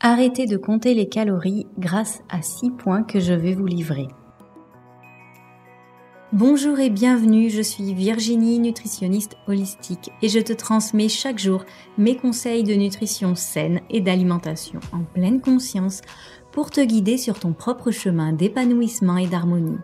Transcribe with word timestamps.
Arrêtez 0.00 0.46
de 0.46 0.56
compter 0.56 0.94
les 0.94 1.08
calories 1.08 1.66
grâce 1.76 2.22
à 2.28 2.40
6 2.40 2.70
points 2.70 3.02
que 3.02 3.18
je 3.18 3.32
vais 3.32 3.52
vous 3.52 3.66
livrer. 3.66 4.06
Bonjour 6.32 6.78
et 6.78 6.88
bienvenue, 6.88 7.50
je 7.50 7.62
suis 7.62 7.94
Virginie, 7.94 8.60
nutritionniste 8.60 9.36
holistique 9.48 10.12
et 10.22 10.28
je 10.28 10.38
te 10.38 10.52
transmets 10.52 11.08
chaque 11.08 11.40
jour 11.40 11.64
mes 11.96 12.16
conseils 12.16 12.62
de 12.62 12.74
nutrition 12.74 13.34
saine 13.34 13.80
et 13.90 14.00
d'alimentation 14.00 14.78
en 14.92 15.02
pleine 15.02 15.40
conscience 15.40 16.02
pour 16.52 16.70
te 16.70 16.80
guider 16.80 17.18
sur 17.18 17.40
ton 17.40 17.52
propre 17.52 17.90
chemin 17.90 18.32
d'épanouissement 18.32 19.16
et 19.16 19.26
d'harmonie. 19.26 19.78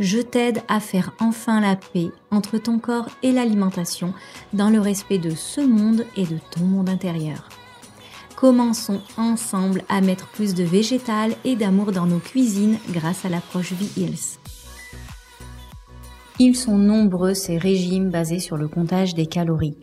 Je 0.00 0.18
t'aide 0.18 0.60
à 0.68 0.80
faire 0.80 1.14
enfin 1.18 1.62
la 1.62 1.76
paix 1.76 2.10
entre 2.30 2.58
ton 2.58 2.78
corps 2.78 3.08
et 3.22 3.32
l'alimentation 3.32 4.12
dans 4.52 4.68
le 4.68 4.80
respect 4.80 5.18
de 5.18 5.30
ce 5.30 5.62
monde 5.62 6.04
et 6.14 6.26
de 6.26 6.36
ton 6.50 6.64
monde 6.64 6.90
intérieur. 6.90 7.48
Commençons 8.40 9.02
ensemble 9.18 9.82
à 9.90 10.00
mettre 10.00 10.26
plus 10.28 10.54
de 10.54 10.64
végétal 10.64 11.32
et 11.44 11.56
d'amour 11.56 11.92
dans 11.92 12.06
nos 12.06 12.20
cuisines 12.20 12.78
grâce 12.88 13.26
à 13.26 13.28
l'approche 13.28 13.74
V-Hills. 13.74 14.38
Ils 16.38 16.56
sont 16.56 16.78
nombreux 16.78 17.34
ces 17.34 17.58
régimes 17.58 18.08
basés 18.08 18.38
sur 18.38 18.56
le 18.56 18.66
comptage 18.66 19.14
des 19.14 19.26
calories. 19.26 19.76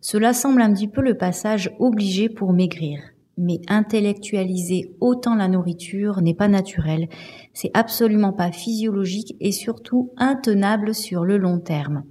Cela 0.00 0.32
semble 0.32 0.60
un 0.60 0.72
petit 0.72 0.88
peu 0.88 1.02
le 1.02 1.16
passage 1.16 1.70
obligé 1.78 2.28
pour 2.28 2.52
maigrir. 2.52 2.98
Mais 3.42 3.60
intellectualiser 3.68 4.92
autant 5.00 5.34
la 5.34 5.48
nourriture 5.48 6.20
n'est 6.20 6.34
pas 6.34 6.46
naturel, 6.46 7.08
c'est 7.54 7.70
absolument 7.72 8.34
pas 8.34 8.52
physiologique 8.52 9.34
et 9.40 9.50
surtout 9.50 10.10
intenable 10.18 10.94
sur 10.94 11.24
le 11.24 11.38
long 11.38 11.58
terme. 11.58 12.02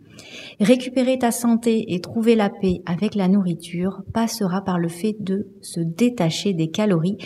Récupérer 0.59 1.19
ta 1.19 1.31
santé 1.31 1.93
et 1.93 2.01
trouver 2.01 2.35
la 2.35 2.49
paix 2.49 2.81
avec 2.87 3.13
la 3.13 3.27
nourriture 3.27 4.01
passera 4.11 4.63
par 4.63 4.79
le 4.79 4.87
fait 4.87 5.15
de 5.19 5.47
se 5.61 5.79
détacher 5.79 6.53
des 6.53 6.71
calories 6.71 7.17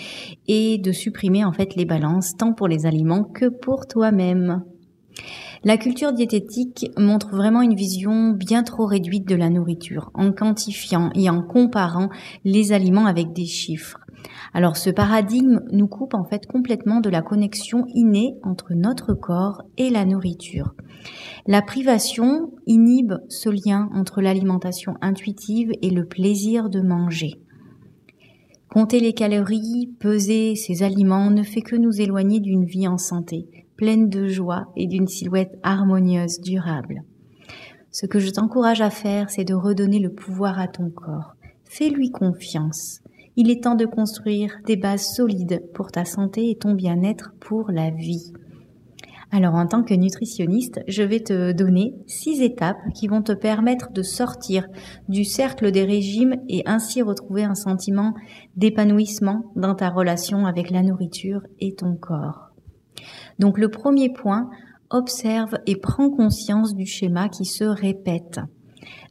et 0.47 0.77
de 0.77 0.91
supprimer 0.91 1.45
en 1.45 1.53
fait 1.53 1.75
les 1.75 1.85
balances 1.85 2.35
tant 2.35 2.53
pour 2.53 2.67
les 2.67 2.85
aliments 2.85 3.23
que 3.23 3.45
pour 3.47 3.87
toi-même. 3.87 4.63
La 5.63 5.77
culture 5.77 6.11
diététique 6.11 6.91
montre 6.97 7.35
vraiment 7.35 7.61
une 7.61 7.75
vision 7.75 8.31
bien 8.31 8.63
trop 8.63 8.85
réduite 8.85 9.27
de 9.27 9.35
la 9.35 9.49
nourriture, 9.49 10.11
en 10.13 10.31
quantifiant 10.31 11.09
et 11.15 11.29
en 11.29 11.41
comparant 11.41 12.09
les 12.43 12.73
aliments 12.73 13.05
avec 13.05 13.31
des 13.31 13.45
chiffres. 13.45 13.99
Alors 14.53 14.77
ce 14.77 14.89
paradigme 14.89 15.61
nous 15.71 15.87
coupe 15.87 16.13
en 16.13 16.23
fait 16.23 16.45
complètement 16.47 16.99
de 16.99 17.09
la 17.09 17.21
connexion 17.21 17.85
innée 17.93 18.35
entre 18.43 18.73
notre 18.73 19.13
corps 19.13 19.61
et 19.77 19.89
la 19.89 20.05
nourriture. 20.05 20.73
La 21.47 21.61
privation 21.61 22.51
inhibe 22.67 23.15
ce 23.29 23.49
lien 23.49 23.89
entre 23.93 24.21
l'alimentation 24.21 24.95
intuitive 25.01 25.71
et 25.81 25.89
le 25.89 26.05
plaisir 26.05 26.69
de 26.69 26.81
manger. 26.81 27.41
Compter 28.69 28.99
les 28.99 29.13
calories, 29.13 29.91
peser 29.99 30.55
ces 30.55 30.83
aliments 30.83 31.29
ne 31.29 31.43
fait 31.43 31.61
que 31.61 31.75
nous 31.75 32.01
éloigner 32.01 32.39
d'une 32.39 32.65
vie 32.65 32.87
en 32.87 32.97
santé, 32.97 33.62
pleine 33.75 34.09
de 34.09 34.27
joie 34.27 34.67
et 34.75 34.87
d'une 34.87 35.07
silhouette 35.07 35.57
harmonieuse, 35.63 36.39
durable. 36.41 37.03
Ce 37.91 38.05
que 38.05 38.19
je 38.19 38.31
t'encourage 38.31 38.81
à 38.81 38.89
faire, 38.89 39.29
c'est 39.29 39.43
de 39.43 39.53
redonner 39.53 39.99
le 39.99 40.11
pouvoir 40.11 40.59
à 40.59 40.67
ton 40.67 40.89
corps. 40.89 41.35
Fais-lui 41.63 42.11
confiance. 42.11 43.01
Il 43.35 43.49
est 43.49 43.63
temps 43.63 43.75
de 43.75 43.85
construire 43.85 44.57
des 44.65 44.75
bases 44.75 45.13
solides 45.15 45.63
pour 45.73 45.91
ta 45.91 46.05
santé 46.05 46.49
et 46.49 46.55
ton 46.55 46.73
bien-être 46.73 47.33
pour 47.39 47.71
la 47.71 47.89
vie. 47.89 48.31
Alors 49.31 49.55
en 49.55 49.65
tant 49.65 49.81
que 49.81 49.95
nutritionniste, 49.95 50.81
je 50.87 51.01
vais 51.01 51.21
te 51.21 51.51
donner 51.53 51.95
six 52.05 52.41
étapes 52.43 52.77
qui 52.93 53.07
vont 53.07 53.23
te 53.23 53.31
permettre 53.31 53.91
de 53.91 54.03
sortir 54.03 54.67
du 55.09 55.23
cercle 55.23 55.71
des 55.71 55.83
régimes 55.83 56.35
et 56.47 56.61
ainsi 56.67 57.01
retrouver 57.01 57.43
un 57.43 57.55
sentiment 57.55 58.13
d'épanouissement 58.55 59.51
dans 59.55 59.73
ta 59.73 59.89
relation 59.89 60.45
avec 60.45 60.69
la 60.69 60.83
nourriture 60.83 61.41
et 61.59 61.73
ton 61.73 61.95
corps. 61.95 62.52
Donc 63.39 63.57
le 63.57 63.69
premier 63.69 64.09
point, 64.09 64.49
observe 64.93 65.57
et 65.65 65.75
prends 65.75 66.09
conscience 66.09 66.75
du 66.75 66.85
schéma 66.85 67.27
qui 67.27 67.45
se 67.45 67.63
répète. 67.63 68.39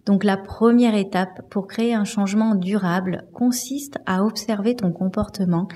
Donc 0.04 0.24
la 0.24 0.36
première 0.36 0.96
étape 0.96 1.48
pour 1.48 1.66
créer 1.66 1.94
un 1.94 2.04
changement 2.04 2.54
durable 2.54 3.24
consiste 3.32 3.98
à 4.04 4.24
observer 4.24 4.74
ton 4.74 4.90
comportement 4.90 5.68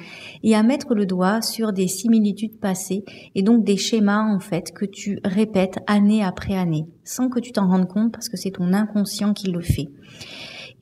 et 0.43 0.55
à 0.57 0.63
mettre 0.63 0.95
le 0.95 1.07
doigt 1.07 1.43
sur 1.43 1.73
des 1.73 1.87
similitudes 1.87 2.59
passées 2.59 3.05
et 3.35 3.43
donc 3.43 3.65
des 3.65 3.77
schémas 3.77 4.23
en 4.23 4.41
fait 4.41 4.73
que 4.73 4.85
tu 4.85 5.21
répètes 5.25 5.79
année 5.87 6.25
après 6.25 6.57
année 6.57 6.87
sans 7.05 7.29
que 7.29 7.39
tu 7.39 7.53
t'en 7.53 7.69
rendes 7.69 7.89
compte 7.89 8.13
parce 8.13 8.29
que 8.29 8.37
c'est 8.37 8.51
ton 8.51 8.73
inconscient 8.73 9.33
qui 9.33 9.51
le 9.51 9.61
fait. 9.61 9.89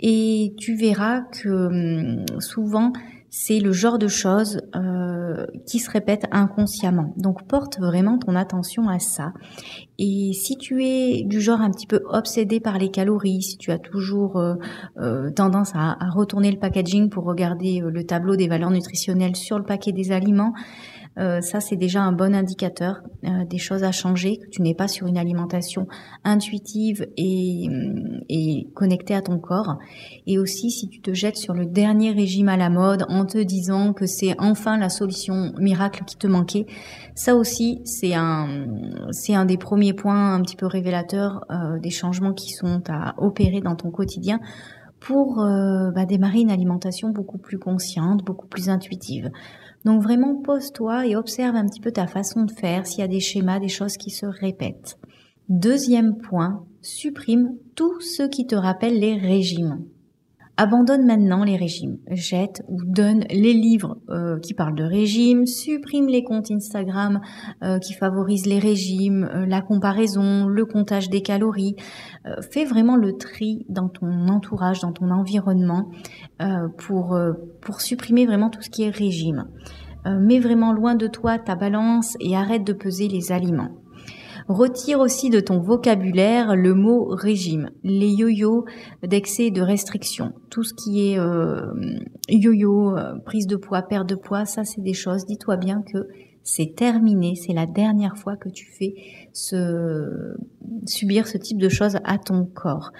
Et 0.00 0.54
tu 0.56 0.74
verras 0.74 1.20
que 1.20 1.48
hum, 1.48 2.40
souvent 2.40 2.92
c'est 3.36 3.58
le 3.58 3.72
genre 3.72 3.98
de 3.98 4.06
choses 4.06 4.60
euh, 4.76 5.44
qui 5.66 5.80
se 5.80 5.90
répètent 5.90 6.26
inconsciemment. 6.30 7.12
Donc 7.16 7.48
porte 7.48 7.80
vraiment 7.80 8.16
ton 8.16 8.36
attention 8.36 8.88
à 8.88 9.00
ça. 9.00 9.32
Et 9.98 10.30
si 10.34 10.56
tu 10.56 10.84
es 10.84 11.24
du 11.24 11.40
genre 11.40 11.60
un 11.60 11.72
petit 11.72 11.88
peu 11.88 12.00
obsédé 12.08 12.60
par 12.60 12.78
les 12.78 12.92
calories, 12.92 13.42
si 13.42 13.58
tu 13.58 13.72
as 13.72 13.80
toujours 13.80 14.36
euh, 14.36 14.54
euh, 14.98 15.32
tendance 15.32 15.72
à, 15.74 15.96
à, 15.98 16.10
retourner 16.10 16.52
le 16.52 16.60
packaging 16.60 17.10
pour 17.10 17.24
regarder 17.24 17.82
le 17.84 18.04
tableau 18.04 18.36
des 18.36 18.46
valeurs 18.46 18.70
nutritionnelles 18.70 19.34
sur 19.34 19.58
le 19.58 19.64
paquet 19.64 19.90
des 19.90 20.12
aliments, 20.12 20.52
euh, 21.18 21.40
ça 21.40 21.60
c'est 21.60 21.76
déjà 21.76 22.02
un 22.02 22.12
bon 22.12 22.34
indicateur 22.34 23.02
euh, 23.24 23.44
des 23.44 23.58
choses 23.58 23.84
à 23.84 23.92
changer, 23.92 24.38
que 24.38 24.48
tu 24.48 24.62
n'es 24.62 24.74
pas 24.74 24.88
sur 24.88 25.06
une 25.06 25.16
alimentation 25.16 25.86
intuitive 26.24 27.06
et, 27.16 27.68
mm, 27.68 28.20
et 28.28 28.68
connectée 28.74 29.14
à 29.14 29.22
ton 29.22 29.38
corps. 29.38 29.78
Et 30.26 30.38
aussi 30.38 30.70
si 30.70 30.88
tu 30.88 31.00
te 31.00 31.14
jettes 31.14 31.36
sur 31.36 31.54
le 31.54 31.66
dernier 31.66 32.12
régime 32.12 32.48
à 32.48 32.56
la 32.56 32.70
mode 32.70 33.04
en 33.08 33.26
te 33.26 33.38
disant 33.38 33.92
que 33.92 34.06
c'est 34.06 34.34
enfin 34.38 34.78
la 34.78 34.88
solution 34.88 35.52
miracle 35.58 36.04
qui 36.04 36.16
te 36.16 36.26
manquait, 36.26 36.66
ça 37.14 37.36
aussi 37.36 37.80
c'est 37.84 38.14
un, 38.14 38.66
un 39.28 39.44
des 39.44 39.58
premiers 39.58 39.94
points 39.94 40.34
un 40.34 40.42
petit 40.42 40.56
peu 40.56 40.66
révélateurs 40.66 41.44
euh, 41.50 41.78
des 41.78 41.90
changements 41.90 42.32
qui 42.32 42.52
sont 42.52 42.82
à 42.88 43.14
opérer 43.18 43.60
dans 43.60 43.76
ton 43.76 43.90
quotidien 43.90 44.40
pour 45.00 45.40
euh, 45.40 45.90
bah, 45.90 46.06
démarrer 46.06 46.40
une 46.40 46.50
alimentation 46.50 47.10
beaucoup 47.10 47.38
plus 47.38 47.58
consciente, 47.58 48.24
beaucoup 48.24 48.46
plus 48.46 48.70
intuitive. 48.70 49.30
Donc 49.84 50.02
vraiment 50.02 50.36
pose-toi 50.36 51.06
et 51.06 51.16
observe 51.16 51.56
un 51.56 51.66
petit 51.66 51.80
peu 51.80 51.92
ta 51.92 52.06
façon 52.06 52.44
de 52.44 52.52
faire, 52.52 52.86
s'il 52.86 53.00
y 53.00 53.02
a 53.02 53.08
des 53.08 53.20
schémas, 53.20 53.60
des 53.60 53.68
choses 53.68 53.96
qui 53.96 54.10
se 54.10 54.26
répètent. 54.26 54.98
Deuxième 55.48 56.16
point, 56.16 56.64
supprime 56.80 57.56
tout 57.74 58.00
ce 58.00 58.22
qui 58.22 58.46
te 58.46 58.54
rappelle 58.54 58.98
les 58.98 59.16
régimes. 59.16 59.84
Abandonne 60.56 61.04
maintenant 61.04 61.42
les 61.42 61.56
régimes, 61.56 61.98
jette 62.12 62.62
ou 62.68 62.78
donne 62.84 63.24
les 63.28 63.54
livres 63.54 63.98
euh, 64.08 64.38
qui 64.38 64.54
parlent 64.54 64.76
de 64.76 64.84
régimes, 64.84 65.46
supprime 65.46 66.06
les 66.06 66.22
comptes 66.22 66.52
Instagram 66.52 67.20
euh, 67.64 67.80
qui 67.80 67.92
favorisent 67.92 68.46
les 68.46 68.60
régimes, 68.60 69.28
euh, 69.34 69.46
la 69.46 69.62
comparaison, 69.62 70.46
le 70.46 70.64
comptage 70.64 71.10
des 71.10 71.22
calories. 71.22 71.74
Fais 72.52 72.64
vraiment 72.64 72.96
le 72.96 73.16
tri 73.16 73.66
dans 73.68 73.88
ton 73.88 74.28
entourage, 74.28 74.80
dans 74.80 74.92
ton 74.92 75.10
environnement 75.10 75.90
pour, 76.78 77.18
pour 77.60 77.80
supprimer 77.82 78.24
vraiment 78.24 78.48
tout 78.48 78.62
ce 78.62 78.70
qui 78.70 78.82
est 78.84 78.90
régime. 78.90 79.44
mets 80.06 80.40
vraiment 80.40 80.72
loin 80.72 80.94
de 80.94 81.06
toi 81.06 81.38
ta 81.38 81.54
balance 81.54 82.16
et 82.20 82.34
arrête 82.34 82.64
de 82.64 82.72
peser 82.72 83.08
les 83.08 83.30
aliments. 83.30 83.83
Retire 84.48 85.00
aussi 85.00 85.30
de 85.30 85.40
ton 85.40 85.58
vocabulaire 85.58 86.54
le 86.54 86.74
mot 86.74 87.06
régime, 87.06 87.70
les 87.82 88.10
yo-yo 88.10 88.66
d'excès 89.02 89.50
de 89.50 89.62
restriction. 89.62 90.32
Tout 90.50 90.64
ce 90.64 90.74
qui 90.74 91.08
est 91.08 91.18
euh, 91.18 91.72
yo-yo, 92.28 92.96
euh, 92.96 93.14
prise 93.24 93.46
de 93.46 93.56
poids, 93.56 93.82
perte 93.82 94.08
de 94.08 94.14
poids, 94.14 94.44
ça 94.44 94.64
c'est 94.64 94.82
des 94.82 94.92
choses. 94.92 95.24
Dis-toi 95.24 95.56
bien 95.56 95.82
que 95.82 96.08
c'est 96.42 96.74
terminé, 96.76 97.36
c'est 97.36 97.54
la 97.54 97.64
dernière 97.64 98.18
fois 98.18 98.36
que 98.36 98.50
tu 98.50 98.66
fais 98.66 98.94
subir 100.86 101.26
ce 101.26 101.38
type 101.38 101.58
de 101.58 101.70
choses 101.70 101.96
à 102.04 102.18
ton 102.18 102.44
corps. 102.44 102.92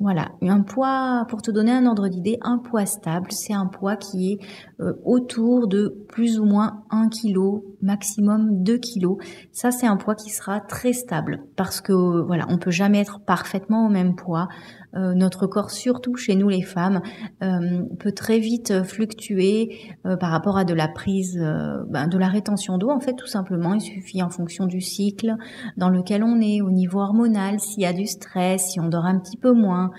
Voilà, 0.00 0.32
un 0.42 0.62
poids, 0.62 1.24
pour 1.28 1.40
te 1.40 1.52
donner 1.52 1.70
un 1.70 1.86
ordre 1.86 2.08
d'idée, 2.08 2.38
un 2.42 2.58
poids 2.58 2.84
stable, 2.84 3.30
c'est 3.30 3.52
un 3.54 3.66
poids 3.66 3.94
qui 3.94 4.32
est 4.32 4.38
euh, 4.80 4.92
autour 5.04 5.68
de 5.68 6.04
plus 6.08 6.40
ou 6.40 6.44
moins 6.44 6.82
1 6.90 7.08
kg, 7.08 7.62
maximum 7.80 8.64
2 8.64 8.78
kg. 8.78 9.22
Ça, 9.52 9.70
c'est 9.70 9.86
un 9.86 9.96
poids 9.96 10.16
qui 10.16 10.30
sera 10.30 10.60
très 10.60 10.92
stable 10.92 11.44
parce 11.54 11.80
que, 11.80 11.92
voilà, 11.92 12.44
on 12.48 12.58
peut 12.58 12.72
jamais 12.72 13.00
être 13.00 13.20
parfaitement 13.20 13.86
au 13.86 13.88
même 13.88 14.16
poids. 14.16 14.48
Euh, 14.96 15.14
notre 15.14 15.46
corps, 15.46 15.70
surtout 15.70 16.16
chez 16.16 16.34
nous 16.34 16.48
les 16.48 16.62
femmes, 16.62 17.02
euh, 17.42 17.82
peut 17.98 18.12
très 18.12 18.38
vite 18.38 18.84
fluctuer 18.84 19.78
euh, 20.06 20.16
par 20.16 20.30
rapport 20.30 20.56
à 20.56 20.64
de 20.64 20.74
la 20.74 20.88
prise, 20.88 21.38
ben, 21.88 22.06
de 22.06 22.18
la 22.18 22.28
rétention 22.28 22.78
d'eau. 22.78 22.90
En 22.90 23.00
fait, 23.00 23.14
tout 23.14 23.26
simplement, 23.26 23.74
il 23.74 23.80
suffit 23.80 24.22
en 24.22 24.30
fonction 24.30 24.66
du 24.66 24.80
cycle 24.80 25.36
dans 25.76 25.88
lequel 25.88 26.22
on 26.22 26.40
est, 26.40 26.60
au 26.60 26.70
niveau 26.70 27.00
hormonal, 27.00 27.60
s'il 27.60 27.82
y 27.82 27.86
a 27.86 27.92
du 27.92 28.06
stress, 28.06 28.70
si 28.70 28.80
on 28.80 28.88
dort 28.88 29.06
un 29.06 29.18
petit 29.18 29.36
peu 29.36 29.52
moins, 29.52 29.90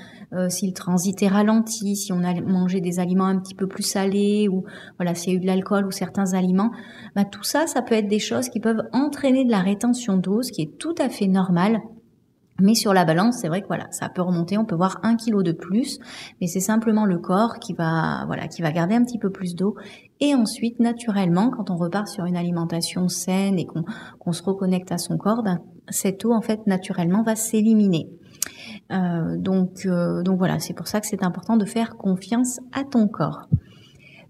si 0.49 0.67
le 0.67 0.73
transit 0.73 1.21
est 1.23 1.27
ralenti, 1.27 1.95
si 1.95 2.11
on 2.11 2.23
a 2.23 2.33
mangé 2.41 2.81
des 2.81 2.99
aliments 2.99 3.25
un 3.25 3.39
petit 3.39 3.55
peu 3.55 3.67
plus 3.67 3.83
salés 3.83 4.47
ou 4.49 4.65
voilà, 4.97 5.15
s'il 5.15 5.31
y 5.31 5.35
a 5.35 5.37
eu 5.37 5.41
de 5.41 5.45
l'alcool 5.45 5.85
ou 5.85 5.91
certains 5.91 6.33
aliments, 6.33 6.71
ben, 7.15 7.25
tout 7.25 7.43
ça, 7.43 7.67
ça 7.67 7.81
peut 7.81 7.95
être 7.95 8.07
des 8.07 8.19
choses 8.19 8.49
qui 8.49 8.59
peuvent 8.59 8.83
entraîner 8.91 9.45
de 9.45 9.51
la 9.51 9.59
rétention 9.59 10.17
d'eau, 10.17 10.41
ce 10.41 10.51
qui 10.51 10.61
est 10.61 10.77
tout 10.77 10.95
à 10.97 11.09
fait 11.09 11.27
normal 11.27 11.79
Mais 12.61 12.73
sur 12.73 12.93
la 12.93 13.03
balance, 13.03 13.39
c'est 13.41 13.49
vrai 13.49 13.61
que 13.61 13.67
voilà, 13.67 13.87
ça 13.91 14.07
peut 14.07 14.21
remonter, 14.21 14.57
on 14.57 14.63
peut 14.63 14.75
voir 14.75 14.99
un 15.03 15.17
kilo 15.17 15.43
de 15.43 15.51
plus, 15.51 15.99
mais 16.39 16.47
c'est 16.47 16.61
simplement 16.61 17.05
le 17.05 17.19
corps 17.19 17.59
qui 17.59 17.73
va, 17.73 18.23
voilà, 18.27 18.47
qui 18.47 18.61
va 18.61 18.71
garder 18.71 18.95
un 18.95 19.03
petit 19.03 19.19
peu 19.19 19.29
plus 19.29 19.55
d'eau. 19.55 19.75
Et 20.21 20.33
ensuite, 20.33 20.79
naturellement, 20.79 21.49
quand 21.49 21.69
on 21.69 21.75
repart 21.75 22.07
sur 22.07 22.23
une 22.23 22.37
alimentation 22.37 23.09
saine 23.09 23.59
et 23.59 23.65
qu'on 23.65 24.31
se 24.31 24.41
reconnecte 24.41 24.91
à 24.93 24.97
son 24.97 25.17
corps, 25.17 25.43
ben, 25.43 25.59
cette 25.89 26.23
eau, 26.23 26.31
en 26.31 26.41
fait, 26.41 26.65
naturellement, 26.65 27.23
va 27.23 27.35
s'éliminer. 27.35 28.09
Euh, 28.91 29.37
donc, 29.37 29.85
euh, 29.85 30.23
donc 30.23 30.37
voilà, 30.37 30.59
c'est 30.59 30.73
pour 30.73 30.87
ça 30.87 31.01
que 31.01 31.07
c'est 31.07 31.23
important 31.23 31.57
de 31.57 31.65
faire 31.65 31.97
confiance 31.97 32.61
à 32.71 32.85
ton 32.85 33.09
corps. 33.09 33.49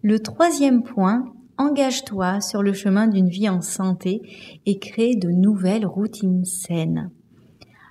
Le 0.02 0.20
troisième 0.20 0.82
point, 0.82 1.26
engage-toi 1.58 2.42
sur 2.42 2.64
le 2.64 2.74
chemin 2.74 3.08
d'une 3.08 3.30
vie 3.30 3.50
en 3.50 3.62
santé 3.62 4.22
et 4.66 4.80
crée 4.80 5.16
de 5.16 5.30
nouvelles 5.30 5.86
routines 5.86 6.46
saines. 6.46 7.12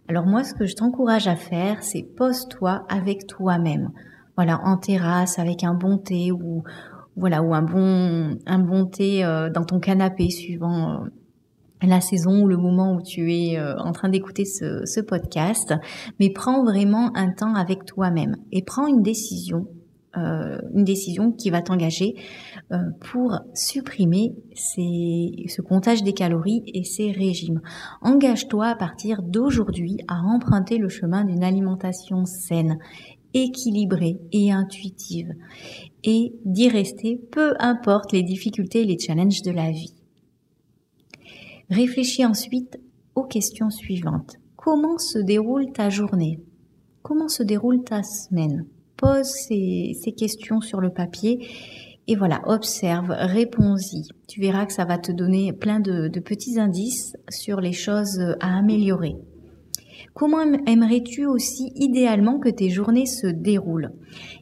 Alors 0.07 0.27
moi, 0.27 0.45
ce 0.45 0.53
que 0.53 0.67
je 0.67 0.75
t'encourage 0.75 1.29
à 1.29 1.37
faire, 1.37 1.83
c'est 1.83 2.03
pose-toi 2.03 2.85
avec 2.91 3.27
toi-même. 3.27 3.91
Voilà, 4.37 4.61
en 4.65 4.77
terrasse, 4.77 5.39
avec 5.39 5.65
un 5.65 5.73
bon 5.73 5.97
thé 5.97 6.31
ou 6.31 6.63
voilà 7.17 7.43
ou 7.43 7.55
un 7.55 7.63
bon 7.63 8.37
un 8.45 8.59
bon 8.59 8.87
thé 8.87 9.25
euh, 9.25 9.49
dans 9.49 9.65
ton 9.65 9.81
canapé, 9.81 10.29
suivant 10.29 10.91
euh, 10.91 11.07
la 11.81 12.03
saison 12.03 12.43
ou 12.43 12.49
le 12.49 12.59
moment 12.59 12.95
où 12.95 13.01
tu 13.01 13.33
es 13.33 13.59
euh, 13.59 13.79
en 13.79 13.93
train 13.93 14.11
d'écouter 14.11 14.45
ce, 14.45 14.85
ce 14.85 15.01
podcast. 15.01 15.73
Mais 16.21 16.29
prends 16.31 16.65
vraiment 16.65 17.11
un 17.17 17.31
temps 17.31 17.55
avec 17.55 17.87
toi-même 17.87 18.37
et 18.53 18.63
prends 18.63 18.87
une 18.87 19.03
décision 19.03 19.67
une 20.17 20.85
décision 20.85 21.33
qui 21.33 21.51
va 21.51 21.61
t'engager 21.61 22.15
pour 23.01 23.39
supprimer 23.55 24.35
ce 24.55 25.63
comptage 25.63 26.03
des 26.03 26.13
calories 26.13 26.63
et 26.67 26.85
ces 26.85 27.11
régimes. 27.13 27.61
Engage-toi 28.01 28.67
à 28.67 28.75
partir 28.75 29.23
d'aujourd'hui 29.23 29.99
à 30.09 30.21
emprunter 30.21 30.79
le 30.79 30.89
chemin 30.89 31.25
d'une 31.25 31.45
alimentation 31.45 32.25
saine, 32.25 32.79
équilibrée 33.35 34.19
et 34.33 34.53
intuitive 34.53 35.33
et 36.05 36.35
d'y 36.45 36.69
rester 36.69 37.17
peu 37.17 37.55
importe 37.59 38.13
les 38.13 38.23
difficultés 38.23 38.83
et 38.83 38.87
les 38.87 38.99
challenges 38.99 39.43
de 39.43 39.51
la 39.51 39.71
vie. 39.71 39.95
Réfléchis 41.71 42.25
ensuite 42.25 42.79
aux 43.15 43.25
questions 43.25 43.71
suivantes. 43.71 44.37
Comment 44.57 44.99
se 44.99 45.19
déroule 45.19 45.73
ta 45.73 45.91
journée? 45.91 46.41
Comment 47.03 47.29
se 47.29 47.43
déroule 47.43 47.83
ta 47.85 48.03
semaine? 48.03 48.67
Pose 48.97 49.27
ces, 49.27 50.15
questions 50.17 50.61
sur 50.61 50.81
le 50.81 50.91
papier 50.91 51.47
et 52.07 52.17
voilà, 52.17 52.43
observe, 52.47 53.09
réponds-y. 53.11 54.09
Tu 54.29 54.41
verras 54.41 54.67
que 54.67 54.73
ça 54.73 54.85
va 54.85 54.99
te 54.99 55.11
donner 55.11 55.53
plein 55.53 55.81
de, 55.81 56.09
petits 56.21 56.61
indices 56.61 57.17
sur 57.31 57.61
les 57.61 57.73
choses 57.73 58.21
à 58.41 58.59
améliorer. 58.59 59.17
Comment 60.13 60.43
aimerais-tu 60.67 61.27
aussi 61.27 61.73
idéalement 61.75 62.39
que 62.39 62.49
tes 62.49 62.69
journées 62.69 63.07
se 63.07 63.27
déroulent? 63.27 63.91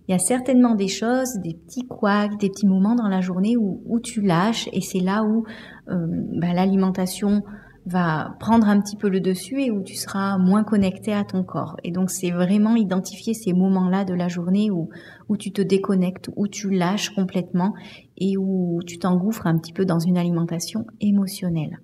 Il 0.07 0.13
y 0.13 0.15
a 0.15 0.19
certainement 0.19 0.75
des 0.75 0.89
choses, 0.89 1.39
des 1.39 1.55
petits 1.55 1.87
couacs, 1.87 2.39
des 2.39 2.51
petits 2.51 2.67
moments 2.67 2.95
dans 2.95 3.09
la 3.09 3.21
journée 3.21 3.57
où, 3.57 4.01
tu 4.01 4.21
lâches 4.21 4.69
et 4.73 4.81
c'est 4.81 5.01
là 5.01 5.23
où 5.23 5.45
euh, 5.89 6.07
bah, 6.35 6.53
l'alimentation 6.53 7.43
va 7.85 8.37
prendre 8.39 8.69
un 8.69 8.81
petit 8.81 8.97
peu 8.97 9.09
le 9.09 9.21
dessus 9.21 9.61
et 9.63 9.71
où 9.71 9.83
tu 9.83 9.97
seras 9.97 10.39
moins 10.39 10.65
connecté 10.65 11.13
à 11.13 11.25
ton 11.25 11.43
corps. 11.43 11.77
Et 11.83 11.91
donc 11.91 12.11
c'est 12.11 12.31
vraiment 12.31 12.77
identifier 12.77 13.35
ces 13.35 13.53
moments-là 13.53 14.05
de 14.05 14.15
la 14.15 14.29
journée 14.29 14.71
où, 14.71 14.89
où 15.29 15.37
tu 15.37 15.53
te 15.53 15.63
déconnectes, 15.63 16.31
où 16.37 16.47
tu 16.49 16.71
lâches 16.71 17.11
complètement 17.11 17.75
et 18.17 18.37
où 18.37 18.81
tu 18.87 18.99
t'engouffres 18.99 19.47
un 19.47 19.59
petit 19.59 19.73
peu 19.73 19.85
dans 19.85 19.99
une 19.99 20.17
alimentation 20.17 20.87
émotionnelle. 21.01 21.81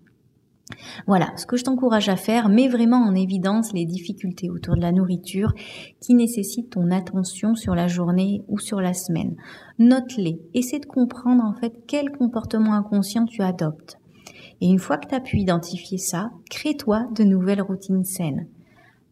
Voilà, 1.06 1.33
ce 1.37 1.47
que 1.47 1.56
je 1.56 1.65
t'encourage 1.65 2.09
à 2.09 2.17
faire, 2.17 2.49
mets 2.49 2.69
vraiment 2.69 2.99
en 2.99 3.15
évidence 3.15 3.73
les 3.73 3.87
difficultés 3.87 4.50
autour 4.50 4.77
de 4.77 4.83
la 4.83 4.93
nourriture 4.93 5.53
qui 6.00 6.15
nécessitent 6.15 6.71
ton 6.71 6.91
attention 6.91 7.55
sur 7.55 7.75
la 7.75 7.89
journée 7.89 8.43
ou 8.49 8.59
sur 8.59 8.81
la 8.81 8.93
semaine. 8.93 9.37
Note-les, 9.79 10.41
essaie 10.55 10.79
de 10.79 10.87
comprendre 10.87 11.43
en 11.43 11.55
fait 11.55 11.73
quel 11.87 12.11
comportement 12.11 12.75
inconscient 12.75 13.25
tu 13.25 13.43
adoptes. 13.43 13.98
Et 14.61 14.67
une 14.67 14.79
fois 14.79 14.99
que 14.99 15.09
tu 15.09 15.15
as 15.15 15.21
pu 15.21 15.39
identifier 15.39 15.99
ça, 15.99 16.31
crée-toi 16.51 17.07
de 17.15 17.25
nouvelles 17.25 17.63
routines 17.63 18.05
saines. 18.05 18.47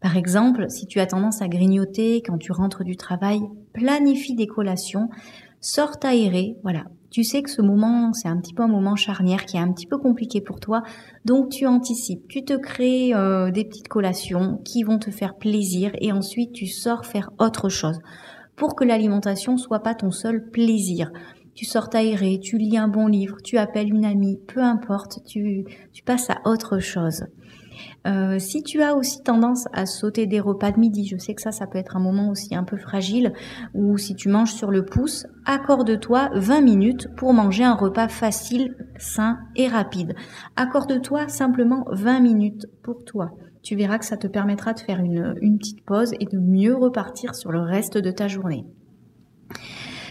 Par 0.01 0.15
exemple, 0.15 0.69
si 0.69 0.85
tu 0.85 0.99
as 0.99 1.07
tendance 1.07 1.41
à 1.41 1.47
grignoter 1.47 2.21
quand 2.21 2.37
tu 2.37 2.51
rentres 2.51 2.83
du 2.83 2.97
travail, 2.97 3.41
planifie 3.73 4.35
des 4.35 4.47
collations, 4.47 5.09
sors 5.59 5.97
t'aérer, 5.99 6.55
voilà. 6.63 6.85
Tu 7.09 7.23
sais 7.23 7.41
que 7.41 7.49
ce 7.49 7.61
moment, 7.61 8.13
c'est 8.13 8.27
un 8.27 8.37
petit 8.37 8.53
peu 8.53 8.63
un 8.63 8.67
moment 8.67 8.95
charnière 8.95 9.45
qui 9.45 9.57
est 9.57 9.61
un 9.61 9.71
petit 9.71 9.87
peu 9.87 9.97
compliqué 9.97 10.41
pour 10.41 10.59
toi, 10.59 10.83
donc 11.25 11.49
tu 11.49 11.65
anticipes, 11.65 12.27
tu 12.27 12.43
te 12.43 12.53
crées 12.53 13.13
euh, 13.15 13.49
des 13.49 13.63
petites 13.63 13.87
collations 13.87 14.57
qui 14.65 14.83
vont 14.83 14.99
te 14.99 15.09
faire 15.09 15.35
plaisir 15.35 15.91
et 15.99 16.11
ensuite 16.11 16.51
tu 16.51 16.67
sors 16.67 17.05
faire 17.05 17.31
autre 17.39 17.69
chose 17.69 17.99
pour 18.57 18.75
que 18.75 18.83
l'alimentation 18.83 19.57
soit 19.57 19.79
pas 19.79 19.95
ton 19.95 20.11
seul 20.11 20.49
plaisir 20.49 21.11
tu 21.57 21.65
sors 21.65 21.89
t'aérer, 21.89 22.39
tu 22.39 22.59
lis 22.59 22.77
un 22.77 22.87
bon 22.87 23.07
livre, 23.07 23.37
tu 23.43 23.57
appelles 23.57 23.89
une 23.89 24.05
amie, 24.05 24.39
peu 24.47 24.61
importe, 24.61 25.23
tu, 25.25 25.65
passes 26.05 26.29
à 26.29 26.37
autre 26.45 26.77
chose. 26.77 27.25
Euh, 28.05 28.37
si 28.37 28.61
tu 28.61 28.83
as 28.83 28.95
aussi 28.95 29.23
tendance 29.23 29.67
à 29.73 29.87
sauter 29.87 30.27
des 30.27 30.39
repas 30.39 30.71
de 30.71 30.79
midi, 30.79 31.07
je 31.07 31.17
sais 31.17 31.33
que 31.33 31.41
ça, 31.41 31.51
ça 31.51 31.65
peut 31.65 31.79
être 31.79 31.97
un 31.97 31.99
moment 31.99 32.29
aussi 32.29 32.53
un 32.53 32.63
peu 32.63 32.77
fragile, 32.77 33.33
ou 33.73 33.97
si 33.97 34.13
tu 34.13 34.29
manges 34.29 34.53
sur 34.53 34.69
le 34.69 34.85
pouce, 34.85 35.25
accorde-toi 35.45 36.29
20 36.35 36.61
minutes 36.61 37.07
pour 37.17 37.33
manger 37.33 37.63
un 37.63 37.75
repas 37.75 38.07
facile, 38.07 38.75
sain 38.99 39.39
et 39.55 39.67
rapide. 39.67 40.13
Accorde-toi 40.57 41.27
simplement 41.27 41.85
20 41.91 42.19
minutes 42.19 42.67
pour 42.83 43.03
toi. 43.03 43.31
Tu 43.63 43.75
verras 43.75 43.97
que 43.97 44.05
ça 44.05 44.17
te 44.17 44.27
permettra 44.27 44.73
de 44.73 44.79
faire 44.79 44.99
une 44.99 45.57
petite 45.57 45.83
pause 45.83 46.13
et 46.19 46.25
de 46.25 46.37
mieux 46.37 46.75
repartir 46.75 47.33
sur 47.33 47.51
le 47.51 47.61
reste 47.61 47.97
de 47.97 48.11
ta 48.11 48.27
journée. 48.27 48.63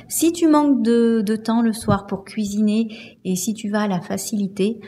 Si 0.09 0.33
tu 0.33 0.47
manques 0.47 0.83
de, 0.83 1.37
temps 1.37 1.63
le 1.63 1.73
soir 1.73 2.07
pour 2.07 2.25
cuisiner 2.25 3.19
et 3.25 3.35
si 3.35 3.55
tu 3.55 3.69
vas 3.69 3.83
à 3.83 3.89
la 3.89 4.01
facilité, 4.01 4.81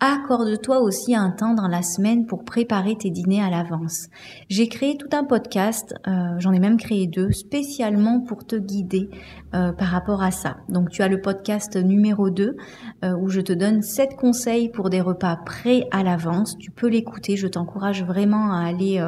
accorde-toi 0.00 0.80
aussi 0.80 1.14
un 1.14 1.30
temps 1.30 1.54
dans 1.54 1.66
la 1.66 1.82
semaine 1.82 2.26
pour 2.26 2.44
préparer 2.44 2.94
tes 2.94 3.08
dîners 3.08 3.42
à 3.42 3.48
l'avance. 3.48 4.08
J'ai 4.50 4.68
créé 4.68 4.98
tout 4.98 5.08
un 5.12 5.24
podcast, 5.24 5.94
euh, 6.06 6.38
j'en 6.38 6.52
ai 6.52 6.58
même 6.58 6.76
créé 6.76 7.06
deux, 7.06 7.32
spécialement 7.32 8.20
pour 8.20 8.46
te 8.46 8.56
guider 8.56 9.08
euh, 9.54 9.72
par 9.72 9.88
rapport 9.88 10.22
à 10.22 10.30
ça. 10.30 10.58
Donc 10.68 10.90
tu 10.90 11.02
as 11.02 11.08
le 11.08 11.22
podcast 11.22 11.76
numéro 11.76 12.28
2 12.28 12.56
euh, 13.04 13.16
où 13.16 13.28
je 13.30 13.40
te 13.40 13.54
donne 13.54 13.80
7 13.80 14.16
conseils 14.16 14.68
pour 14.68 14.90
des 14.90 15.00
repas 15.00 15.36
prêts 15.36 15.88
à 15.90 16.02
l'avance. 16.02 16.58
Tu 16.58 16.70
peux 16.70 16.88
l'écouter, 16.88 17.38
je 17.38 17.46
t'encourage 17.46 18.04
vraiment 18.04 18.52
à 18.52 18.58
aller 18.66 19.02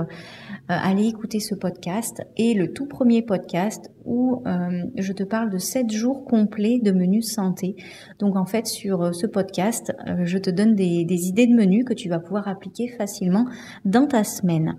allez 0.69 1.07
écouter 1.07 1.41
ce 1.41 1.55
podcast 1.55 2.23
et 2.37 2.55
le 2.55 2.73
tout 2.73 2.87
premier 2.87 3.23
podcast 3.23 3.91
où 4.05 4.43
euh, 4.47 4.85
je 4.97 5.13
te 5.13 5.23
parle 5.23 5.51
de 5.51 5.59
7 5.59 5.91
jours 5.91 6.25
complets 6.25 6.79
de 6.83 6.93
menus 6.93 7.33
santé. 7.33 7.77
Donc 8.19 8.37
en 8.37 8.45
fait 8.45 8.67
sur 8.67 9.03
euh, 9.03 9.13
ce 9.13 9.27
podcast, 9.27 9.93
je 10.25 10.39
te 10.39 10.51
donne 10.51 10.75
des, 10.75 11.05
idées 11.29 11.47
de 11.47 11.55
menus 11.55 11.85
que 11.85 11.95
tu 11.95 12.09
vas 12.09 12.19
pouvoir 12.19 12.49
appliquer 12.49 12.89
facilement 12.89 13.47
dans 13.85 14.07
ta 14.07 14.25
semaine. 14.25 14.77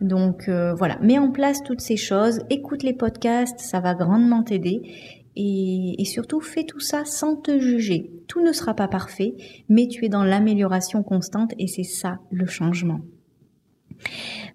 Donc 0.00 0.48
voilà, 0.48 0.98
mets 1.00 1.18
en 1.18 1.30
place 1.30 1.62
toutes 1.62 1.80
ces 1.80 1.96
choses, 1.96 2.40
écoute 2.50 2.82
les 2.82 2.92
podcasts, 2.94 3.60
ça 3.60 3.80
va 3.80 3.94
grandement 3.94 4.42
t'aider. 4.42 4.82
Et, 5.36 5.94
et, 5.98 6.04
surtout, 6.04 6.40
fais 6.40 6.64
tout 6.64 6.80
ça 6.80 7.04
sans 7.06 7.36
te 7.36 7.58
juger. 7.58 8.10
Tout 8.28 8.42
ne 8.42 8.52
sera 8.52 8.74
pas 8.74 8.88
parfait, 8.88 9.34
mais 9.68 9.88
tu 9.88 10.04
es 10.04 10.08
dans 10.10 10.24
l'amélioration 10.24 11.02
constante 11.02 11.52
et 11.58 11.68
c'est 11.68 11.84
ça 11.84 12.18
le 12.30 12.46
changement. 12.46 13.00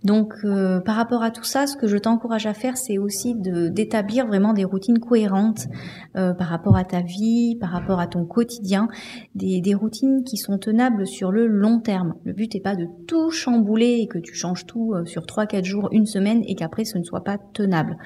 Donc, 0.03 0.33
euh, 0.43 0.79
par 0.79 0.95
rapport 0.95 1.23
à 1.23 1.31
tout 1.31 1.43
ça, 1.43 1.67
ce 1.67 1.75
que 1.75 1.87
je 1.87 1.97
t'encourage 1.97 2.45
à 2.45 2.53
faire, 2.53 2.77
c'est 2.77 2.97
aussi 2.97 3.35
d'établir 3.35 4.27
vraiment 4.27 4.53
des 4.53 4.63
routines 4.63 4.99
cohérentes 4.99 5.67
euh, 6.15 6.33
par 6.33 6.47
rapport 6.47 6.77
à 6.77 6.83
ta 6.83 7.01
vie, 7.01 7.57
par 7.59 7.71
rapport 7.71 7.99
à 7.99 8.07
ton 8.07 8.25
quotidien, 8.25 8.87
des, 9.35 9.73
routines 9.73 10.23
qui 10.23 10.37
sont 10.37 10.57
tenables 10.57 11.05
sur 11.05 11.31
le 11.31 11.45
long 11.47 11.79
terme. 11.79 12.15
Le 12.23 12.33
but 12.33 12.53
n'est 12.53 12.61
pas 12.61 12.75
de 12.75 12.87
tout 13.07 13.31
chambouler 13.31 13.99
et 13.99 14.07
que 14.07 14.17
tu 14.17 14.33
changes 14.33 14.65
tout 14.65 14.93
euh, 14.93 15.05
sur 15.05 15.23
3-4 15.23 15.63
jours, 15.63 15.89
une 15.91 16.05
semaine 16.05 16.41
et 16.47 16.55
qu'après 16.55 16.85
ce 16.85 16.97
ne 16.97 17.03
soit 17.03 17.23
pas 17.23 17.37
tenable. 17.53 17.97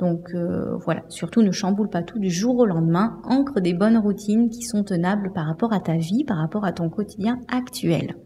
Donc 0.00 0.34
voilà, 0.84 1.02
surtout 1.08 1.40
ne 1.40 1.52
chamboule 1.52 1.88
pas 1.88 2.02
tout 2.02 2.18
du 2.18 2.28
jour 2.28 2.58
au 2.58 2.66
lendemain, 2.66 3.20
ancre 3.22 3.60
des 3.60 3.74
bonnes 3.74 3.96
routines 3.96 4.50
qui 4.50 4.62
sont 4.62 4.82
tenables 4.82 5.32
par 5.32 5.46
rapport 5.46 5.72
à 5.72 5.78
ta 5.78 5.96
vie, 5.96 6.24
par 6.24 6.38
rapport 6.38 6.64
à 6.64 6.72
ton 6.72 6.90
quotidien 6.90 7.38
actuel. 7.48 8.16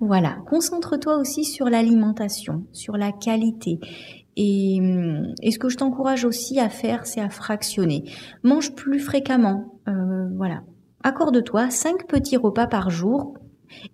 Voilà, 0.00 0.38
concentre-toi 0.48 1.16
aussi 1.18 1.44
sur 1.44 1.68
l'alimentation, 1.68 2.64
sur 2.72 2.96
la 2.96 3.10
qualité. 3.10 3.80
Et, 4.36 4.78
hum, 4.80 5.34
et, 5.42 5.50
ce 5.50 5.58
que 5.58 5.68
je 5.68 5.76
t'encourage 5.76 6.24
aussi 6.24 6.60
à 6.60 6.68
faire, 6.68 7.06
c'est 7.06 7.20
à 7.20 7.28
fractionner. 7.28 8.04
Mange 8.44 8.74
plus 8.74 9.00
fréquemment. 9.00 9.74
Euh, 9.88 10.28
voilà. 10.36 10.62
Accorde-toi 11.02 11.70
5 11.70 12.06
petits 12.06 12.36
repas 12.36 12.68
par 12.68 12.90
jour 12.90 13.34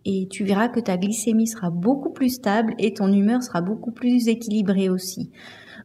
et 0.05 0.29
tu 0.31 0.45
verras 0.45 0.69
que 0.69 0.81
ta 0.81 0.97
glycémie 0.97 1.47
sera 1.47 1.71
beaucoup 1.71 2.11
plus 2.11 2.29
stable 2.29 2.75
et 2.79 2.93
ton 2.93 3.13
humeur 3.13 3.43
sera 3.43 3.63
beaucoup 3.63 3.91
plus 3.91 4.29
équilibrée 4.29 4.89
aussi. 4.91 5.31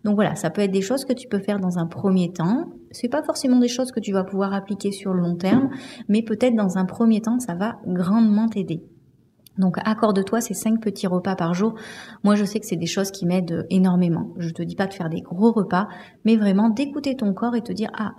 Donc 0.04 0.16
voilà, 0.16 0.36
ça 0.36 0.50
peut 0.50 0.62
être 0.62 0.72
des 0.72 0.82
choses 0.82 1.06
que 1.06 1.14
tu 1.14 1.28
peux 1.28 1.40
faire 1.40 1.60
dans 1.60 1.78
un 1.78 1.86
premier 1.86 2.32
temps. 2.32 2.70
C'est 2.92 3.10
pas 3.10 3.24
forcément 3.24 3.60
des 3.60 3.68
choses 3.68 3.92
que 3.92 4.00
tu 4.00 4.14
vas 4.14 4.24
pouvoir 4.24 4.54
appliquer 4.54 4.92
sur 4.92 5.14
le 5.14 5.22
long 5.22 5.36
terme, 5.36 5.70
mais 6.08 6.22
peut-être 6.22 6.56
dans 6.56 6.78
un 6.78 6.86
premier 6.86 7.22
temps, 7.22 7.40
ça 7.40 7.56
va 7.56 7.80
grandement 7.86 8.48
t'aider. 8.48 8.82
Donc 9.60 9.78
accorde-toi 9.84 10.42
ces 10.42 10.56
cinq 10.56 10.82
petits 10.82 11.06
repas 11.06 11.36
par 11.36 11.54
jour. 11.54 11.76
Moi 12.24 12.36
je 12.36 12.46
sais 12.46 12.60
que 12.60 12.66
c'est 12.66 12.78
des 12.78 12.88
choses 12.88 13.12
qui 13.12 13.26
m'aident 13.26 13.68
énormément. 13.70 14.34
Je 14.38 14.50
te 14.50 14.64
dis 14.64 14.76
pas 14.76 14.88
de 14.88 14.94
faire 14.94 15.10
des 15.10 15.22
gros 15.22 15.52
repas, 15.52 15.88
mais 16.26 16.38
vraiment 16.38 16.70
d'écouter 16.70 17.16
ton 17.16 17.34
corps 17.34 17.56
et 17.56 17.62
te 17.62 17.74
dire 17.74 17.92
ah 17.94 18.14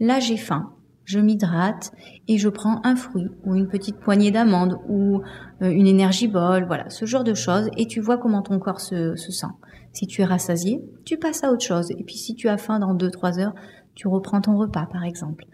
là 0.00 0.18
j'ai 0.18 0.36
faim, 0.36 0.74
je 1.04 1.20
m'hydrate 1.20 1.92
et 2.28 2.38
je 2.38 2.48
prends 2.48 2.80
un 2.84 2.96
fruit 2.96 3.28
ou 3.44 3.54
une 3.54 3.68
petite 3.68 3.98
poignée 3.98 4.32
d'amandes 4.32 4.78
ou 4.88 5.22
euh, 5.62 5.70
une 5.70 5.86
énergie 5.86 6.28
bol, 6.28 6.64
voilà, 6.66 6.90
ce 6.90 7.04
genre 7.04 7.24
de 7.24 7.34
choses 7.34 7.70
et 7.76 7.86
tu 7.86 8.00
vois 8.00 8.18
comment 8.18 8.42
ton 8.42 8.58
corps 8.58 8.80
se, 8.80 9.14
se 9.14 9.30
sent. 9.30 9.46
Si 9.92 10.06
tu 10.06 10.22
es 10.22 10.24
rassasié, 10.24 10.84
tu 11.04 11.18
passes 11.18 11.44
à 11.44 11.52
autre 11.52 11.64
chose 11.64 11.90
et 11.92 12.02
puis 12.04 12.16
si 12.16 12.34
tu 12.34 12.48
as 12.48 12.58
faim 12.58 12.80
dans 12.80 12.94
2-3 12.96 13.38
heures, 13.40 13.54
tu 13.94 14.08
reprends 14.08 14.40
ton 14.40 14.56
repas 14.56 14.86
par 14.86 15.04
exemple. 15.04 15.46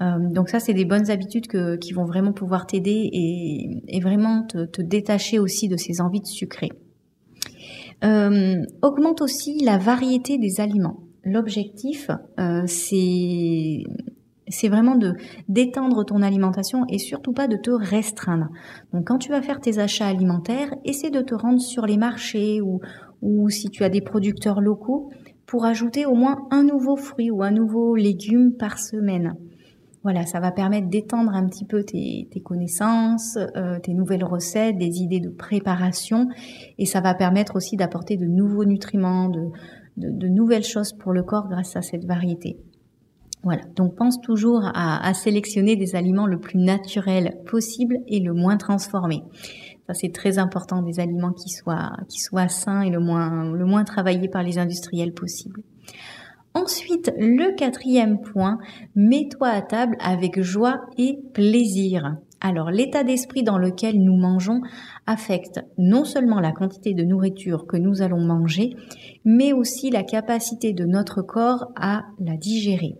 Euh, 0.00 0.18
donc 0.30 0.48
ça, 0.48 0.60
c'est 0.60 0.74
des 0.74 0.84
bonnes 0.84 1.10
habitudes 1.10 1.46
qui 1.78 1.92
vont 1.92 2.04
vraiment 2.04 2.32
pouvoir 2.32 2.66
t'aider 2.66 3.08
et, 3.12 4.00
vraiment 4.00 4.46
te, 4.46 4.82
détacher 4.82 5.38
aussi 5.38 5.68
de 5.68 5.76
ces 5.76 6.00
envies 6.00 6.20
de 6.20 6.26
sucrer. 6.26 6.70
Euh, 8.02 8.62
augmente 8.80 9.20
aussi 9.20 9.62
la 9.62 9.76
variété 9.76 10.38
des 10.38 10.60
aliments. 10.60 11.00
L'objectif, 11.22 12.10
euh, 12.38 12.62
c'est 12.66 13.84
vraiment 14.68 14.96
de 14.96 15.12
d'étendre 15.48 16.04
ton 16.04 16.22
alimentation 16.22 16.86
et 16.88 16.96
surtout 16.96 17.32
pas 17.32 17.46
de 17.46 17.56
te 17.56 17.70
restreindre. 17.70 18.48
Donc 18.94 19.06
quand 19.06 19.18
tu 19.18 19.30
vas 19.30 19.42
faire 19.42 19.60
tes 19.60 19.78
achats 19.78 20.06
alimentaires, 20.06 20.74
essaie 20.86 21.10
de 21.10 21.20
te 21.20 21.34
rendre 21.34 21.60
sur 21.60 21.84
les 21.84 21.98
marchés 21.98 22.62
ou 22.62 23.50
si 23.50 23.68
tu 23.68 23.84
as 23.84 23.90
des 23.90 24.00
producteurs 24.00 24.62
locaux 24.62 25.10
pour 25.44 25.66
ajouter 25.66 26.06
au 26.06 26.14
moins 26.14 26.38
un 26.50 26.62
nouveau 26.62 26.96
fruit 26.96 27.30
ou 27.30 27.42
un 27.42 27.50
nouveau 27.50 27.96
légume 27.96 28.54
par 28.58 28.78
semaine. 28.78 29.34
Voilà, 30.02 30.24
ça 30.24 30.40
va 30.40 30.50
permettre 30.50 30.88
d'étendre 30.88 31.32
un 31.34 31.46
petit 31.46 31.66
peu 31.66 31.84
tes, 31.84 32.26
connaissances, 32.42 33.36
euh, 33.54 33.78
tes 33.80 33.92
nouvelles 33.92 34.24
recettes, 34.24 34.78
des 34.78 35.02
idées 35.02 35.20
de 35.20 35.28
préparation, 35.28 36.28
et 36.78 36.86
ça 36.86 37.02
va 37.02 37.12
permettre 37.14 37.56
aussi 37.56 37.76
d'apporter 37.76 38.16
de 38.16 38.24
nouveaux 38.24 38.64
nutriments, 38.64 39.28
de, 39.28 40.28
nouvelles 40.28 40.64
choses 40.64 40.94
pour 40.94 41.12
le 41.12 41.22
corps 41.22 41.48
grâce 41.48 41.76
à 41.76 41.82
cette 41.82 42.06
variété. 42.06 42.56
Voilà, 43.42 43.62
donc 43.76 43.94
pense 43.94 44.20
toujours 44.22 44.62
à, 44.74 45.12
sélectionner 45.12 45.76
des 45.76 45.94
aliments 45.96 46.26
le 46.26 46.38
plus 46.38 46.58
naturels 46.58 47.36
possible 47.46 47.98
et 48.06 48.20
le 48.20 48.32
moins 48.32 48.56
transformés. 48.56 49.22
Ça 49.86 49.94
c'est 49.94 50.12
très 50.12 50.38
important, 50.38 50.82
des 50.82 51.00
aliments 51.00 51.32
qui 51.32 51.48
soient 51.48 51.92
qui 52.08 52.20
soient 52.20 52.48
sains 52.48 52.82
et 52.82 52.90
le 52.90 53.00
moins 53.00 53.50
le 53.50 53.64
moins 53.64 53.84
travaillés 53.84 54.28
par 54.28 54.42
les 54.42 54.58
industriels 54.58 55.12
possible. 55.12 55.62
Ensuite, 56.54 57.12
le 57.16 57.54
quatrième 57.54 58.20
point, 58.20 58.58
mets-toi 58.96 59.48
à 59.48 59.62
table 59.62 59.96
avec 60.00 60.40
joie 60.40 60.80
et 60.98 61.18
plaisir. 61.32 62.16
Alors, 62.40 62.70
l'état 62.70 63.04
d'esprit 63.04 63.42
dans 63.42 63.58
lequel 63.58 64.02
nous 64.02 64.16
mangeons 64.16 64.60
affecte 65.06 65.60
non 65.78 66.04
seulement 66.04 66.40
la 66.40 66.52
quantité 66.52 66.94
de 66.94 67.04
nourriture 67.04 67.66
que 67.66 67.76
nous 67.76 68.02
allons 68.02 68.20
manger, 68.20 68.74
mais 69.24 69.52
aussi 69.52 69.90
la 69.90 70.02
capacité 70.02 70.72
de 70.72 70.84
notre 70.84 71.22
corps 71.22 71.70
à 71.76 72.04
la 72.18 72.36
digérer. 72.36 72.96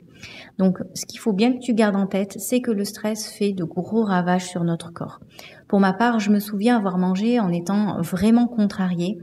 Donc, 0.59 0.79
ce 0.95 1.07
qu'il 1.07 1.19
faut 1.19 1.33
bien 1.33 1.55
que 1.55 1.59
tu 1.59 1.73
gardes 1.73 1.97
en 1.97 2.07
tête, 2.07 2.37
c'est 2.39 2.61
que 2.61 2.71
le 2.71 2.85
stress 2.85 3.29
fait 3.33 3.53
de 3.53 3.65
gros 3.65 4.05
ravages 4.05 4.47
sur 4.47 4.63
notre 4.63 4.93
corps. 4.93 5.21
Pour 5.71 5.79
ma 5.79 5.93
part, 5.93 6.19
je 6.19 6.33
me 6.33 6.41
souviens 6.41 6.77
avoir 6.77 6.99
mangé 6.99 7.39
en 7.39 7.53
étant 7.53 8.03
vraiment 8.03 8.49
contrariée 8.49 9.19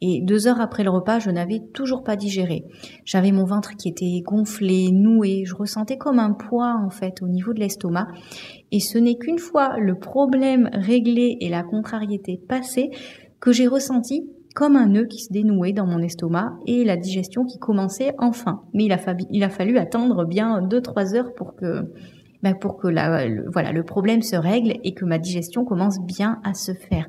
et 0.00 0.20
deux 0.22 0.48
heures 0.48 0.60
après 0.60 0.82
le 0.82 0.90
repas, 0.90 1.20
je 1.20 1.30
n'avais 1.30 1.60
toujours 1.72 2.02
pas 2.02 2.16
digéré. 2.16 2.64
J'avais 3.04 3.30
mon 3.30 3.44
ventre 3.44 3.76
qui 3.76 3.90
était 3.90 4.20
gonflé, 4.24 4.90
noué, 4.90 5.44
je 5.46 5.54
ressentais 5.54 5.96
comme 5.96 6.18
un 6.18 6.32
poids 6.32 6.80
en 6.84 6.90
fait 6.90 7.22
au 7.22 7.28
niveau 7.28 7.52
de 7.52 7.60
l'estomac. 7.60 8.08
Et 8.72 8.80
ce 8.80 8.98
n'est 8.98 9.14
qu'une 9.14 9.38
fois 9.38 9.78
le 9.78 9.94
problème 9.94 10.68
réglé 10.72 11.36
et 11.40 11.48
la 11.48 11.62
contrariété 11.62 12.40
passée 12.48 12.90
que 13.38 13.52
j'ai 13.52 13.68
ressenti 13.68 14.28
comme 14.56 14.74
un 14.74 14.88
nœud 14.88 15.06
qui 15.06 15.20
se 15.20 15.32
dénouait 15.32 15.72
dans 15.72 15.86
mon 15.86 16.00
estomac 16.00 16.54
et 16.66 16.84
la 16.84 16.96
digestion 16.96 17.44
qui 17.44 17.60
commençait 17.60 18.14
enfin. 18.18 18.62
Mais 18.72 18.86
il 18.86 18.92
a, 18.92 18.98
il 19.30 19.44
a 19.44 19.48
fallu 19.48 19.78
attendre 19.78 20.24
bien 20.24 20.60
deux 20.60 20.80
trois 20.80 21.14
heures 21.14 21.34
pour 21.34 21.54
que 21.54 21.92
ben 22.44 22.54
pour 22.54 22.76
que 22.76 22.88
la, 22.88 23.26
voilà 23.50 23.72
le 23.72 23.82
problème 23.84 24.20
se 24.20 24.36
règle 24.36 24.74
et 24.84 24.92
que 24.92 25.06
ma 25.06 25.18
digestion 25.18 25.64
commence 25.64 25.98
bien 25.98 26.40
à 26.44 26.52
se 26.52 26.72
faire. 26.72 27.08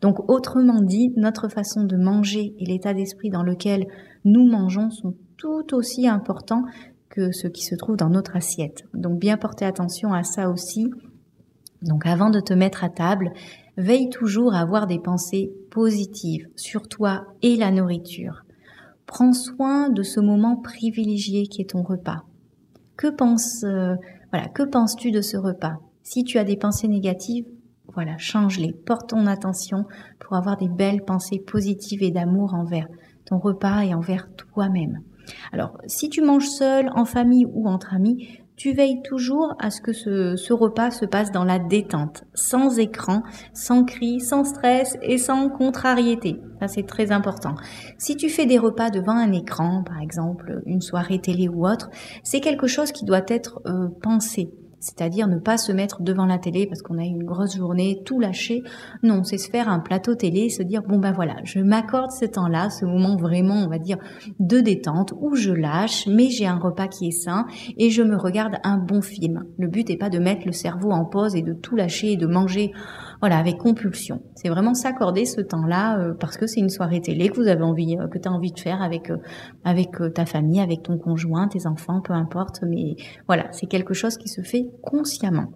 Donc 0.00 0.28
autrement 0.28 0.82
dit, 0.82 1.12
notre 1.16 1.48
façon 1.48 1.84
de 1.84 1.96
manger 1.96 2.56
et 2.58 2.66
l'état 2.66 2.92
d'esprit 2.92 3.30
dans 3.30 3.44
lequel 3.44 3.86
nous 4.24 4.44
mangeons 4.44 4.90
sont 4.90 5.14
tout 5.36 5.74
aussi 5.74 6.08
importants 6.08 6.64
que 7.08 7.30
ce 7.30 7.46
qui 7.46 7.62
se 7.62 7.76
trouve 7.76 7.96
dans 7.96 8.10
notre 8.10 8.34
assiette. 8.34 8.82
Donc 8.94 9.20
bien 9.20 9.36
porter 9.36 9.64
attention 9.64 10.12
à 10.12 10.24
ça 10.24 10.50
aussi. 10.50 10.90
Donc 11.82 12.04
avant 12.04 12.30
de 12.30 12.40
te 12.40 12.52
mettre 12.52 12.82
à 12.82 12.88
table, 12.88 13.32
veille 13.76 14.10
toujours 14.10 14.54
à 14.54 14.60
avoir 14.60 14.88
des 14.88 14.98
pensées 14.98 15.52
positives 15.70 16.48
sur 16.56 16.88
toi 16.88 17.28
et 17.42 17.54
la 17.54 17.70
nourriture. 17.70 18.44
Prends 19.06 19.34
soin 19.34 19.88
de 19.88 20.02
ce 20.02 20.18
moment 20.18 20.56
privilégié 20.56 21.46
qui 21.46 21.62
est 21.62 21.70
ton 21.70 21.84
repas. 21.84 22.24
Que 22.96 23.08
penses 23.08 23.62
euh, 23.64 23.94
voilà, 24.34 24.48
que 24.48 24.64
penses-tu 24.64 25.12
de 25.12 25.20
ce 25.20 25.36
repas? 25.36 25.76
Si 26.02 26.24
tu 26.24 26.38
as 26.38 26.44
des 26.44 26.56
pensées 26.56 26.88
négatives, 26.88 27.46
voilà, 27.94 28.18
change-les, 28.18 28.72
porte 28.72 29.10
ton 29.10 29.28
attention 29.28 29.84
pour 30.18 30.36
avoir 30.36 30.56
des 30.56 30.68
belles 30.68 31.04
pensées 31.04 31.38
positives 31.38 32.02
et 32.02 32.10
d'amour 32.10 32.52
envers 32.52 32.88
ton 33.26 33.38
repas 33.38 33.82
et 33.82 33.94
envers 33.94 34.28
toi-même. 34.34 35.02
Alors, 35.52 35.78
si 35.86 36.08
tu 36.08 36.20
manges 36.20 36.48
seul, 36.48 36.90
en 36.96 37.04
famille 37.04 37.46
ou 37.46 37.68
entre 37.68 37.94
amis, 37.94 38.40
tu 38.56 38.72
veilles 38.72 39.02
toujours 39.02 39.54
à 39.58 39.70
ce 39.70 39.80
que 39.80 39.92
ce, 39.92 40.52
repas 40.52 40.90
se 40.90 41.04
passe 41.04 41.32
dans 41.32 41.44
la 41.44 41.58
détente, 41.58 42.24
sans 42.34 42.78
écran, 42.78 43.22
sans 43.52 43.84
cris, 43.84 44.20
sans 44.20 44.44
stress 44.44 44.96
et 45.02 45.18
sans 45.18 45.48
contrariété. 45.48 46.40
Ça, 46.60 46.68
c'est 46.68 46.86
très 46.86 47.10
important. 47.10 47.56
Si 47.98 48.16
tu 48.16 48.28
fais 48.28 48.46
des 48.46 48.58
repas 48.58 48.90
devant 48.90 49.16
un 49.16 49.32
écran, 49.32 49.82
par 49.82 50.00
exemple 50.00 50.62
une 50.66 50.80
soirée 50.80 51.20
télé 51.20 51.48
ou 51.48 51.66
autre, 51.66 51.90
c'est 52.22 52.40
quelque 52.40 52.66
chose 52.66 52.92
qui 52.92 53.04
doit 53.04 53.24
être 53.28 53.60
euh, 53.66 53.88
pensé 54.02 54.50
c'est-à-dire 54.84 55.28
ne 55.28 55.38
pas 55.38 55.56
se 55.56 55.72
mettre 55.72 56.02
devant 56.02 56.26
la 56.26 56.36
télé 56.36 56.66
parce 56.66 56.82
qu'on 56.82 56.98
a 56.98 57.04
eu 57.04 57.08
une 57.08 57.24
grosse 57.24 57.56
journée, 57.56 58.02
tout 58.04 58.20
lâcher. 58.20 58.62
Non, 59.02 59.24
c'est 59.24 59.38
se 59.38 59.48
faire 59.48 59.70
un 59.70 59.80
plateau 59.80 60.14
télé, 60.14 60.50
se 60.50 60.62
dire 60.62 60.82
bon 60.82 60.98
ben 60.98 61.12
voilà, 61.12 61.36
je 61.44 61.60
m'accorde 61.60 62.10
ce 62.10 62.26
temps-là, 62.26 62.68
ce 62.68 62.84
moment 62.84 63.16
vraiment, 63.16 63.54
on 63.54 63.68
va 63.68 63.78
dire, 63.78 63.96
de 64.38 64.60
détente 64.60 65.14
où 65.18 65.36
je 65.36 65.52
lâche, 65.52 66.06
mais 66.06 66.28
j'ai 66.28 66.46
un 66.46 66.58
repas 66.58 66.86
qui 66.86 67.08
est 67.08 67.12
sain 67.12 67.46
et 67.78 67.88
je 67.88 68.02
me 68.02 68.16
regarde 68.16 68.56
un 68.62 68.76
bon 68.76 69.00
film. 69.00 69.44
Le 69.58 69.68
but 69.68 69.88
n'est 69.88 69.96
pas 69.96 70.10
de 70.10 70.18
mettre 70.18 70.42
le 70.44 70.52
cerveau 70.52 70.90
en 70.90 71.06
pause 71.06 71.34
et 71.34 71.42
de 71.42 71.54
tout 71.54 71.76
lâcher 71.76 72.12
et 72.12 72.16
de 72.18 72.26
manger 72.26 72.72
voilà, 73.20 73.38
avec 73.38 73.58
compulsion. 73.58 74.22
C'est 74.34 74.48
vraiment 74.48 74.74
s'accorder 74.74 75.24
ce 75.24 75.40
temps-là 75.40 75.98
euh, 75.98 76.14
parce 76.18 76.36
que 76.36 76.46
c'est 76.46 76.60
une 76.60 76.68
soirée 76.68 77.00
télé 77.00 77.28
que 77.28 77.36
vous 77.36 77.48
avez 77.48 77.62
envie, 77.62 77.96
euh, 77.98 78.08
que 78.08 78.18
tu 78.18 78.28
as 78.28 78.32
envie 78.32 78.52
de 78.52 78.58
faire 78.58 78.82
avec, 78.82 79.10
euh, 79.10 80.10
ta 80.10 80.26
famille, 80.26 80.60
avec 80.60 80.82
ton 80.82 80.98
conjoint, 80.98 81.48
tes 81.48 81.66
enfants, 81.66 82.00
peu 82.00 82.12
importe. 82.12 82.62
Mais 82.62 82.96
voilà, 83.26 83.46
c'est 83.52 83.66
quelque 83.66 83.94
chose 83.94 84.16
qui 84.16 84.28
se 84.28 84.42
fait 84.42 84.66
consciemment. 84.82 85.52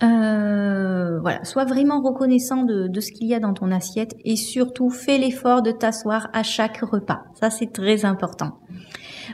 voilà, 0.00 1.44
sois 1.44 1.64
vraiment 1.64 2.02
reconnaissant 2.02 2.64
de 2.64 3.00
ce 3.00 3.10
qu'il 3.12 3.28
y 3.28 3.34
a 3.34 3.40
dans 3.40 3.54
ton 3.54 3.70
assiette 3.70 4.14
et 4.24 4.36
surtout 4.36 4.90
fais 4.90 5.16
l'effort 5.16 5.62
de 5.62 5.70
t'asseoir 5.70 6.28
à 6.32 6.42
chaque 6.42 6.78
repas. 6.78 7.22
Ça, 7.34 7.48
c'est 7.50 7.72
très 7.72 8.04
important. 8.04 8.58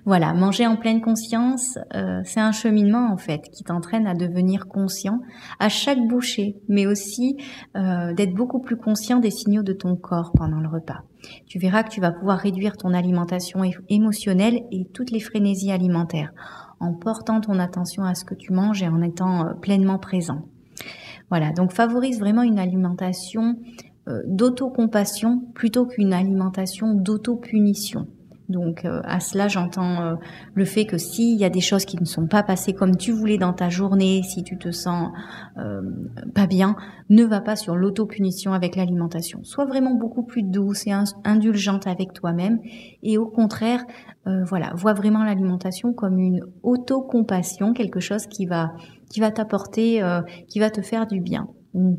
Voilà, 0.05 0.33
manger 0.35 0.67
en 0.67 0.77
pleine 0.77 1.01
conscience, 1.01 1.79
euh, 1.95 2.21
c'est 2.25 2.41
un 2.41 2.53
cheminement 2.53 3.13
en 3.13 3.17
fait 3.17 3.43
qui 3.53 3.65
t'entraîne 3.65 4.07
à 4.07 4.15
devenir 4.15 4.67
conscient 4.69 5.21
à 5.59 5.69
chaque 5.69 6.01
bouchée, 6.07 6.57
mais 6.69 6.87
aussi 6.87 7.37
euh, 7.77 8.13
d'être 8.15 8.35
beaucoup 8.35 8.61
plus 8.61 8.77
conscient 8.77 9.19
des 9.19 9.31
signaux 9.31 9.63
de 9.63 9.73
ton 9.73 9.97
corps 9.97 10.33
pendant 10.35 10.61
le 10.61 10.69
repas. 10.69 11.03
Tu 11.47 11.59
verras 11.59 11.83
que 11.83 11.91
tu 11.91 12.01
vas 12.01 12.13
pouvoir 12.13 12.39
réduire 12.39 12.77
ton 12.77 12.95
alimentation 12.95 13.63
émotionnelle 13.89 14.63
et 14.71 14.87
toutes 14.93 15.11
les 15.11 15.21
frénésies 15.21 15.73
alimentaires 15.73 16.33
en 16.81 16.95
portant 16.95 17.41
ton 17.41 17.59
attention 17.59 18.05
à 18.05 18.15
ce 18.15 18.25
que 18.25 18.35
tu 18.35 18.53
manges 18.53 18.83
et 18.83 18.89
en 18.89 19.03
étant 19.03 19.47
euh, 19.47 19.55
pleinement 19.55 19.99
présent. 19.99 20.43
Voilà, 21.29 21.53
donc 21.53 21.73
favorise 21.73 22.19
vraiment 22.19 22.43
une 22.43 22.59
alimentation 22.59 23.57
d'autocompassion 24.27 25.43
plutôt 25.55 25.87
qu'une 25.87 26.13
alimentation 26.13 26.95
d'autopunition. 26.95 28.09
Donc 28.51 28.85
euh, 28.85 29.01
à 29.05 29.21
cela, 29.21 29.49
j'entends 29.49 30.03
euh, 30.03 30.15
le 30.55 30.65
fait 30.65 30.85
que 30.85 30.99
s'il 30.99 31.39
y 31.39 31.45
a 31.45 31.51
des 31.51 31.61
choses 31.61 31.85
qui 31.85 31.99
ne 31.99 32.05
sont 32.05 32.27
pas 32.27 32.43
passées 32.43 32.73
comme 32.73 32.97
tu 32.97 33.13
voulais 33.13 33.39
dans 33.39 33.53
ta 33.53 33.69
journée, 33.69 34.23
si 34.23 34.43
tu 34.43 34.59
te 34.59 34.73
sens 34.73 35.11
euh, 35.57 35.81
pas 36.35 36.47
bien, 36.47 36.77
ne 37.09 37.25
va 37.25 37.41
pas 37.41 37.55
sur 37.55 37.77
l'autopunition 37.77 38.53
avec 38.53 38.77
l'alimentation. 38.77 39.41
Sois 39.45 39.67
vraiment 39.67 39.95
beaucoup 39.95 40.25
plus 40.25 40.43
douce 40.43 40.87
et 40.87 40.93
indulgente 41.25 41.87
avec 41.87 42.13
toi-même 42.13 42.59
et 43.03 43.19
au 43.19 43.27
contraire, 43.27 43.85
voilà, 44.47 44.73
vois 44.75 44.93
vraiment 44.93 45.25
l'alimentation 45.25 45.93
comme 45.93 46.19
une 46.19 46.43
autocompassion, 46.63 47.73
quelque 47.73 48.01
chose 48.01 48.27
qui 48.27 48.47
va 48.47 48.73
qui 49.09 49.19
va 49.19 49.33
t'apporter, 49.33 50.03
qui 50.47 50.61
va 50.61 50.71
te 50.71 50.83
faire 50.83 51.07
du 51.07 51.21
bien. 51.21 51.49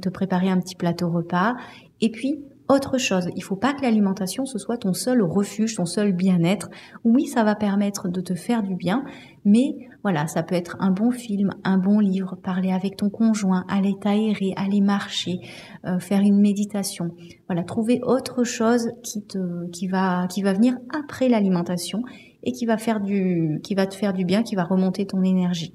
Te 0.02 0.08
préparer 0.08 0.50
un 0.50 0.60
petit 0.60 0.76
plateau 0.76 1.10
repas 1.10 1.56
et 2.00 2.10
puis 2.10 2.44
autre 2.72 2.98
chose. 2.98 3.30
Il 3.36 3.44
faut 3.44 3.56
pas 3.56 3.74
que 3.74 3.82
l'alimentation 3.82 4.46
ce 4.46 4.58
soit 4.58 4.78
ton 4.78 4.94
seul 4.94 5.22
refuge, 5.22 5.76
ton 5.76 5.86
seul 5.86 6.14
bien-être. 6.14 6.70
Oui, 7.04 7.28
ça 7.28 7.44
va 7.44 7.56
permettre 7.56 8.08
de 8.08 8.22
te 8.22 8.34
faire 8.34 8.64
du 8.64 8.76
bien, 8.76 9.04
mais 9.46 9.76
voilà, 10.04 10.28
ça 10.28 10.42
peut 10.42 10.56
être 10.56 10.78
un 10.80 10.92
bon 10.92 11.12
film, 11.12 11.52
un 11.64 11.78
bon 11.78 12.00
livre, 12.00 12.38
parler 12.42 12.72
avec 12.72 12.96
ton 12.96 13.10
conjoint, 13.10 13.66
aller 13.68 13.94
t'aérer, 14.02 14.54
aller 14.56 14.82
marcher, 14.82 15.40
euh, 15.86 16.00
faire 16.00 16.22
une 16.22 16.40
méditation. 16.40 17.12
Voilà, 17.48 17.64
trouver 17.64 18.00
autre 18.04 18.44
chose 18.44 18.92
qui 19.04 19.22
te, 19.24 19.68
qui 19.70 19.88
va, 19.88 20.28
qui 20.28 20.42
va 20.42 20.54
venir 20.54 20.78
après 20.98 21.30
l'alimentation 21.30 22.02
et 22.44 22.54
qui 22.54 22.66
va 22.66 22.78
faire 22.78 23.02
du, 23.02 23.60
qui 23.64 23.76
va 23.76 23.86
te 23.86 23.96
faire 23.96 24.14
du 24.14 24.26
bien, 24.26 24.44
qui 24.44 24.56
va 24.56 24.64
remonter 24.64 25.06
ton 25.06 25.22
énergie. 25.24 25.74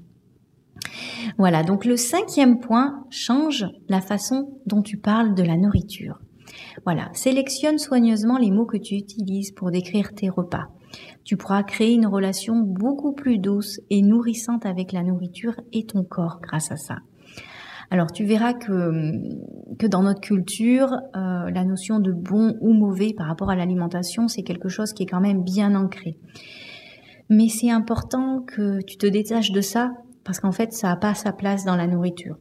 Voilà, 1.37 1.63
donc 1.63 1.85
le 1.85 1.95
cinquième 1.95 2.59
point 2.59 3.05
change 3.09 3.65
la 3.87 4.01
façon 4.01 4.59
dont 4.65 4.81
tu 4.81 4.97
parles 4.97 5.35
de 5.35 5.43
la 5.43 5.57
nourriture. 5.57 6.19
Voilà, 6.85 7.09
sélectionne 7.13 7.77
soigneusement 7.77 8.37
les 8.37 8.51
mots 8.51 8.65
que 8.65 8.77
tu 8.77 8.95
utilises 8.95 9.51
pour 9.51 9.71
décrire 9.71 10.13
tes 10.13 10.29
repas. 10.29 10.67
Tu 11.23 11.35
pourras 11.35 11.63
créer 11.63 11.93
une 11.93 12.07
relation 12.07 12.55
beaucoup 12.57 13.13
plus 13.13 13.39
douce 13.39 13.79
et 13.89 14.01
nourrissante 14.01 14.65
avec 14.65 14.91
la 14.91 15.03
nourriture 15.03 15.59
et 15.73 15.85
ton 15.85 16.03
corps 16.03 16.39
grâce 16.41 16.71
à 16.71 16.77
ça. 16.77 16.97
Alors 17.89 18.11
tu 18.11 18.25
verras 18.25 18.53
que, 18.53 18.91
que 19.77 19.87
dans 19.87 20.03
notre 20.03 20.21
culture, 20.21 20.91
euh, 21.15 21.49
la 21.49 21.63
notion 21.63 21.99
de 21.99 22.11
bon 22.11 22.57
ou 22.59 22.73
mauvais 22.73 23.13
par 23.13 23.27
rapport 23.27 23.49
à 23.49 23.55
l'alimentation, 23.55 24.27
c'est 24.27 24.43
quelque 24.43 24.67
chose 24.67 24.93
qui 24.93 25.03
est 25.03 25.07
quand 25.07 25.21
même 25.21 25.43
bien 25.43 25.73
ancré. 25.75 26.17
Mais 27.29 27.47
c'est 27.49 27.71
important 27.71 28.41
que 28.41 28.81
tu 28.83 28.97
te 28.97 29.07
détaches 29.07 29.51
de 29.51 29.61
ça 29.61 29.91
parce 30.23 30.39
qu'en 30.39 30.51
fait, 30.51 30.73
ça 30.73 30.89
n'a 30.89 30.95
pas 30.97 31.13
sa 31.13 31.31
place 31.31 31.63
dans 31.63 31.75
la 31.75 31.87
nourriture. 31.87 32.35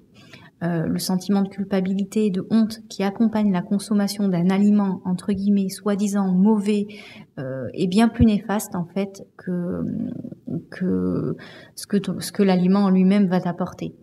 Euh, 0.62 0.86
le 0.86 0.98
sentiment 0.98 1.42
de 1.42 1.50
culpabilité 1.50 2.24
et 2.24 2.30
de 2.30 2.46
honte 2.50 2.80
qui 2.88 3.02
accompagne 3.02 3.52
la 3.52 3.60
consommation 3.60 4.26
d'un 4.26 4.48
aliment 4.48 5.02
entre 5.04 5.34
guillemets 5.34 5.68
soi-disant 5.68 6.32
mauvais 6.32 6.86
euh, 7.38 7.68
est 7.74 7.86
bien 7.86 8.08
plus 8.08 8.24
néfaste 8.24 8.74
en 8.74 8.86
fait 8.86 9.26
que 9.36 9.82
que 10.70 11.36
ce 11.74 11.86
que 11.86 11.98
ce 12.20 12.32
que 12.32 12.42
l'aliment 12.42 12.84
en 12.84 12.90
lui-même 12.90 13.26
va 13.26 13.38
t'apporter. 13.38 13.94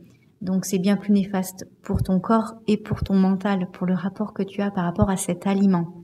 Donc 0.42 0.66
c'est 0.66 0.78
bien 0.78 0.96
plus 0.96 1.12
néfaste 1.12 1.66
pour 1.82 2.04
ton 2.04 2.20
corps 2.20 2.54
et 2.68 2.78
pour 2.78 3.04
ton 3.04 3.16
mental, 3.16 3.68
pour 3.74 3.88
le 3.88 3.96
rapport 3.96 4.32
que 4.32 4.44
tu 4.44 4.62
as 4.62 4.70
par 4.70 4.84
rapport 4.84 5.10
à 5.10 5.18
cet 5.18 5.48
aliment. 5.48 6.03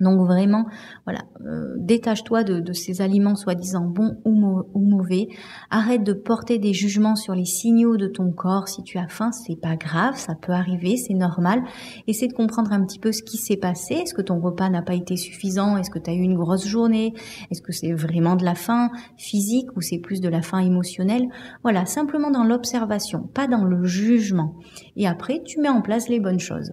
Donc 0.00 0.26
vraiment, 0.26 0.66
voilà, 1.04 1.20
euh, 1.46 1.74
détache-toi 1.78 2.42
de, 2.42 2.72
ces 2.72 3.00
aliments 3.00 3.36
soi-disant 3.36 3.84
bons 3.84 4.18
ou, 4.24 4.34
mauvais. 4.74 5.28
Arrête 5.70 6.02
de 6.02 6.12
porter 6.12 6.58
des 6.58 6.72
jugements 6.72 7.14
sur 7.14 7.34
les 7.34 7.44
signaux 7.44 7.96
de 7.96 8.08
ton 8.08 8.32
corps. 8.32 8.68
Si 8.68 8.82
tu 8.82 8.98
as 8.98 9.08
faim, 9.08 9.30
c'est 9.30 9.60
pas 9.60 9.76
grave, 9.76 10.16
ça 10.16 10.34
peut 10.34 10.52
arriver, 10.52 10.96
c'est 10.96 11.14
normal. 11.14 11.62
Essaie 12.06 12.26
de 12.26 12.32
comprendre 12.32 12.72
un 12.72 12.84
petit 12.84 12.98
peu 12.98 13.12
ce 13.12 13.22
qui 13.22 13.36
s'est 13.36 13.56
passé. 13.56 13.94
Est-ce 13.94 14.14
que 14.14 14.22
ton 14.22 14.40
repas 14.40 14.68
n'a 14.68 14.82
pas 14.82 14.94
été 14.94 15.16
suffisant? 15.16 15.76
Est-ce 15.76 15.90
que 15.90 15.98
tu 15.98 16.10
as 16.10 16.14
eu 16.14 16.22
une 16.22 16.36
grosse 16.36 16.66
journée? 16.66 17.14
Est-ce 17.50 17.62
que 17.62 17.72
c'est 17.72 17.92
vraiment 17.92 18.36
de 18.36 18.44
la 18.44 18.54
faim 18.54 18.90
physique 19.16 19.68
ou 19.76 19.80
c'est 19.80 19.98
plus 19.98 20.20
de 20.20 20.28
la 20.28 20.42
faim 20.42 20.58
émotionnelle? 20.58 21.28
Voilà, 21.62 21.86
simplement 21.86 22.30
dans 22.30 22.44
l'observation, 22.44 23.22
pas 23.32 23.46
dans 23.46 23.64
le 23.64 23.84
jugement. 23.84 24.56
Et 24.96 25.06
après, 25.06 25.42
tu 25.44 25.60
mets 25.60 25.68
en 25.68 25.82
place 25.82 26.08
les 26.08 26.20
bonnes 26.20 26.40
choses. 26.40 26.72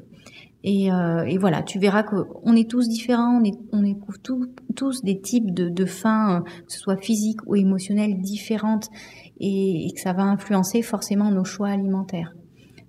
Et, 0.64 0.92
euh, 0.92 1.24
et, 1.24 1.38
voilà, 1.38 1.64
tu 1.64 1.80
verras 1.80 2.04
qu'on 2.04 2.56
est 2.56 2.70
tous 2.70 2.88
différents, 2.88 3.40
on, 3.40 3.44
est, 3.44 3.58
on 3.72 3.84
éprouve 3.84 4.20
tous 4.20 5.04
des 5.04 5.20
types 5.20 5.54
de, 5.54 5.70
de 5.70 5.86
faim, 5.86 6.38
euh, 6.38 6.64
que 6.66 6.72
ce 6.72 6.80
soit 6.80 6.98
physique 6.98 7.40
ou 7.48 7.56
émotionnelle, 7.56 8.20
différentes, 8.22 8.90
et, 9.40 9.88
et, 9.88 9.92
que 9.92 10.00
ça 10.00 10.14
va 10.14 10.24
influencer 10.24 10.84
forcément 10.84 11.32
nos 11.32 11.46
choix 11.46 11.70
alimentaires. 11.70 12.34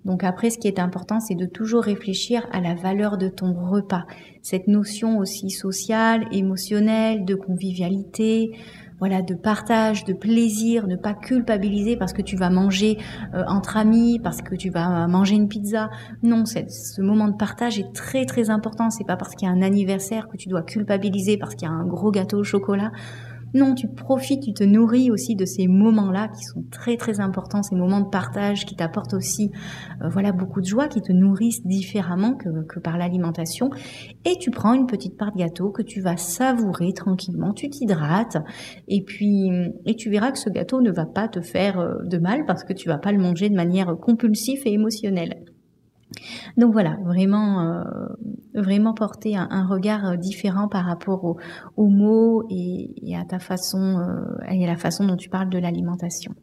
Donc 0.04 0.24
après, 0.24 0.50
ce 0.50 0.58
qui 0.58 0.68
est 0.68 0.80
important, 0.80 1.20
c'est 1.20 1.34
de 1.34 1.46
toujours 1.46 1.84
réfléchir 1.84 2.46
à 2.52 2.60
la 2.60 2.74
valeur 2.74 3.16
de 3.16 3.28
ton 3.28 3.54
repas, 3.54 4.04
cette 4.42 4.66
notion 4.66 5.18
aussi 5.18 5.48
sociale, 5.48 6.26
émotionnelle, 6.32 7.24
de 7.24 7.34
convivialité, 7.34 8.50
voilà, 9.02 9.20
de 9.20 9.34
partage, 9.34 10.04
de 10.04 10.12
plaisir, 10.12 10.86
ne 10.86 10.94
pas 10.94 11.12
culpabiliser 11.12 11.96
parce 11.96 12.12
que 12.12 12.22
tu 12.22 12.36
vas 12.36 12.50
manger 12.50 12.98
euh, 13.34 13.42
entre 13.48 13.76
amis, 13.76 14.20
parce 14.22 14.42
que 14.42 14.54
tu 14.54 14.70
vas 14.70 15.08
manger 15.08 15.34
une 15.34 15.48
pizza. 15.48 15.90
Non, 16.22 16.44
ce 16.46 17.00
moment 17.02 17.26
de 17.26 17.36
partage 17.36 17.80
est 17.80 17.92
très 17.92 18.26
très 18.26 18.48
important. 18.48 18.90
C'est 18.90 19.02
pas 19.02 19.16
parce 19.16 19.34
qu'il 19.34 19.48
y 19.48 19.50
a 19.50 19.54
un 19.54 19.60
anniversaire 19.60 20.28
que 20.28 20.36
tu 20.36 20.48
dois 20.48 20.62
culpabiliser 20.62 21.36
parce 21.36 21.56
qu'il 21.56 21.66
y 21.66 21.70
a 21.72 21.74
un 21.74 21.84
gros 21.84 22.12
gâteau 22.12 22.38
au 22.38 22.44
chocolat. 22.44 22.92
Non, 23.54 23.74
tu 23.74 23.86
profites, 23.88 24.42
tu 24.42 24.54
te 24.54 24.64
nourris 24.64 25.10
aussi 25.10 25.36
de 25.36 25.44
ces 25.44 25.68
moments-là 25.68 26.28
qui 26.28 26.42
sont 26.42 26.64
très 26.70 26.96
très 26.96 27.20
importants, 27.20 27.62
ces 27.62 27.76
moments 27.76 28.00
de 28.00 28.08
partage 28.08 28.64
qui 28.64 28.74
t'apportent 28.74 29.12
aussi, 29.12 29.50
euh, 30.00 30.08
voilà, 30.08 30.32
beaucoup 30.32 30.60
de 30.62 30.66
joie, 30.66 30.88
qui 30.88 31.02
te 31.02 31.12
nourrissent 31.12 31.66
différemment 31.66 32.34
que, 32.34 32.78
par 32.78 32.96
l'alimentation. 32.96 33.70
Et 34.24 34.38
tu 34.38 34.50
prends 34.50 34.72
une 34.72 34.86
petite 34.86 35.18
part 35.18 35.32
de 35.32 35.38
gâteau 35.38 35.70
que 35.70 35.82
tu 35.82 36.00
vas 36.00 36.16
savourer 36.16 36.92
tranquillement, 36.94 37.52
tu 37.52 37.68
t'hydrates, 37.68 38.38
et 38.88 39.02
puis 39.02 39.50
et 39.84 39.96
tu 39.96 40.08
verras 40.10 40.32
que 40.32 40.38
ce 40.38 40.48
gâteau 40.48 40.80
ne 40.80 40.90
va 40.90 41.04
pas 41.04 41.28
te 41.28 41.40
faire 41.40 41.78
euh, 41.78 41.94
de 42.04 42.18
mal 42.18 42.46
parce 42.46 42.64
que 42.64 42.72
tu 42.72 42.88
vas 42.88 42.98
pas 42.98 43.12
le 43.12 43.18
manger 43.18 43.50
de 43.50 43.54
manière 43.54 43.94
compulsive 44.00 44.62
et 44.64 44.72
émotionnelle. 44.72 45.51
Donc 46.56 46.72
voilà, 46.72 46.96
vraiment, 47.04 47.62
euh, 47.62 47.82
vraiment 48.54 48.94
porter 48.94 49.36
un, 49.36 49.66
regard 49.66 50.06
euh, 50.06 50.16
différent 50.16 50.68
par 50.68 50.84
rapport 50.84 51.36
aux, 51.76 51.88
mots 51.88 52.44
et, 52.50 53.16
à 53.16 53.24
ta 53.24 53.38
façon 53.38 53.98
euh, 53.98 54.44
et 54.50 54.64
à 54.64 54.66
la 54.66 54.76
façon 54.76 55.06
dont 55.06 55.16
tu 55.16 55.28
parles 55.28 55.48
de 55.48 55.58
l'alimentation. 55.58 56.34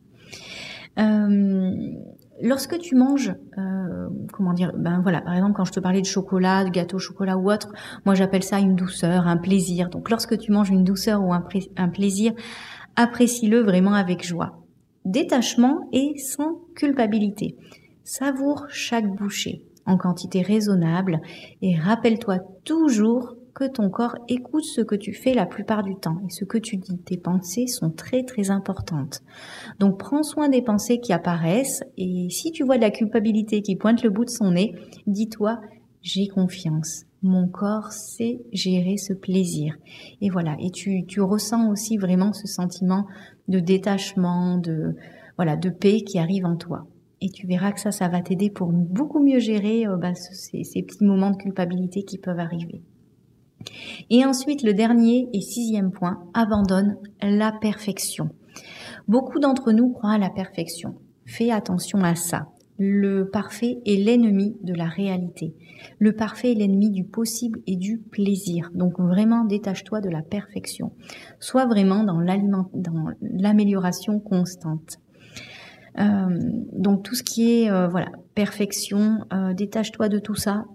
lorsque 2.42 2.78
tu 2.80 2.96
manges, 2.96 3.34
comment 4.34 4.54
dire, 4.54 4.72
ben 4.78 5.02
voilà, 5.02 5.22
par 5.22 5.34
exemple 5.34 5.54
quand 5.54 5.66
je 5.66 5.72
te 5.72 5.80
parlais 5.80 6.02
de 6.02 6.06
chocolat, 6.06 6.64
de 6.66 6.70
gâteau 6.70 6.98
au 6.98 7.00
chocolat 7.00 7.38
ou 7.38 7.52
autre, 7.52 7.72
moi 8.06 8.16
j'appelle 8.16 8.44
ça 8.44 8.60
une 8.60 8.76
douceur, 8.76 9.28
un 9.28 9.38
plaisir. 9.38 9.90
Donc 9.90 10.10
lorsque 10.10 10.38
tu 10.38 10.52
manges 10.52 10.70
une 10.70 10.84
douceur 10.84 11.24
ou 11.24 11.34
un, 11.34 11.44
un 11.78 11.90
plaisir, 11.90 12.34
apprécie-le 12.96 13.62
vraiment 13.62 13.94
avec 13.94 14.26
joie. 14.26 14.60
Détachement 15.06 15.88
et 15.94 16.18
sans 16.18 16.60
culpabilité. 16.76 17.56
Savoure 18.12 18.66
chaque 18.70 19.08
bouchée 19.08 19.62
en 19.86 19.96
quantité 19.96 20.42
raisonnable 20.42 21.22
et 21.62 21.78
rappelle-toi 21.78 22.40
toujours 22.64 23.36
que 23.54 23.66
ton 23.66 23.92
corps 23.92 24.16
écoute 24.28 24.64
ce 24.64 24.82
que 24.82 24.96
tu 24.96 25.14
fais 25.14 25.36
la 25.36 25.46
plupart 25.46 25.84
du 25.84 25.96
temps 25.96 26.20
et 26.26 26.32
ce 26.32 26.44
que 26.44 26.58
tu 26.58 26.78
dis. 26.78 26.98
Tes 26.98 27.18
pensées 27.18 27.68
sont 27.68 27.92
très 27.92 28.24
très 28.24 28.50
importantes. 28.50 29.22
Donc 29.78 30.00
prends 30.00 30.24
soin 30.24 30.50
des 30.50 30.64
pensées 30.64 31.00
qui 31.00 31.14
apparaissent 31.14 31.84
et 31.98 32.30
si 32.32 32.52
tu 32.52 32.64
vois 32.64 32.78
de 32.78 32.82
la 32.82 32.90
culpabilité 32.90 33.62
qui 33.62 33.76
pointe 33.76 34.02
le 34.02 34.10
bout 34.10 34.26
de 34.26 34.32
son 34.32 34.54
nez, 34.54 34.74
dis-toi 35.06 35.62
j'ai 36.02 36.28
confiance. 36.30 37.04
Mon 37.22 37.48
corps 37.48 37.92
sait 37.92 38.42
gérer 38.52 38.98
ce 38.98 39.14
plaisir. 39.14 39.76
Et 40.20 40.32
voilà. 40.32 40.58
Et 40.60 40.72
tu, 40.72 41.06
tu 41.06 41.22
ressens 41.22 41.70
aussi 41.70 41.98
vraiment 41.98 42.34
ce 42.34 42.48
sentiment 42.48 43.06
de 43.50 43.60
détachement, 43.60 44.58
de, 44.58 44.96
voilà, 45.36 45.56
de 45.56 45.70
paix 45.70 46.02
qui 46.02 46.18
arrive 46.18 46.48
en 46.48 46.56
toi 46.56 46.88
et 47.22 47.30
tu 47.30 47.48
verras 47.48 47.72
que 47.72 47.80
ça, 47.80 47.92
ça 47.92 48.08
va 48.08 48.22
t'aider 48.22 48.50
pour 48.50 48.72
beaucoup 48.72 49.20
mieux 49.20 49.40
gérer 49.40 49.86
euh, 49.86 49.98
bah, 49.98 50.16
ces, 50.16 50.64
ces, 50.64 50.84
petits 50.84 51.04
moments 51.04 51.32
de 51.32 51.38
culpabilité 51.38 52.04
qui 52.04 52.18
peuvent 52.18 52.40
arriver. 52.40 52.82
Et 54.10 54.26
ensuite, 54.26 54.64
le 54.64 54.74
dernier 54.74 55.28
et 55.34 55.42
sixième 55.42 55.92
point, 55.92 56.24
abandonne 56.34 56.98
la 57.22 57.52
perfection. 57.52 58.30
Beaucoup 59.08 59.40
d'entre 59.40 59.72
nous 59.72 59.92
croient 59.92 60.14
à 60.14 60.18
la 60.18 60.30
perfection. 60.30 60.96
Fais 61.26 61.52
attention 61.52 62.00
à 62.04 62.16
ça. 62.16 62.48
Le 62.82 63.30
parfait 63.30 63.80
est 63.86 63.98
l'ennemi 63.98 64.56
de 64.64 64.74
la 64.74 64.86
réalité. 64.86 65.54
Le 66.00 66.14
parfait 66.14 66.54
est 66.54 66.56
l'ennemi 66.56 66.90
du 66.92 67.04
possible 67.04 67.60
et 67.68 67.76
du 67.76 67.98
plaisir. 67.98 68.72
Donc 68.74 69.00
vraiment 69.00 69.44
détache-toi 69.44 70.00
de 70.00 70.10
la 70.10 70.22
perfection. 70.22 70.94
Sois 71.42 71.66
vraiment 71.66 72.06
dans 72.06 72.22
l'amélioration 73.22 74.22
constante. 74.22 75.00
Euh, 75.98 76.28
donc 76.74 77.04
tout 77.04 77.16
ce 77.16 77.24
qui 77.24 77.64
est 77.64 77.72
euh, 77.72 77.88
voilà 77.88 78.08
perfection, 78.36 79.26
euh, 79.34 79.54
détache-toi 79.54 80.08
de 80.08 80.20
tout 80.20 80.36
ça. 80.36 80.66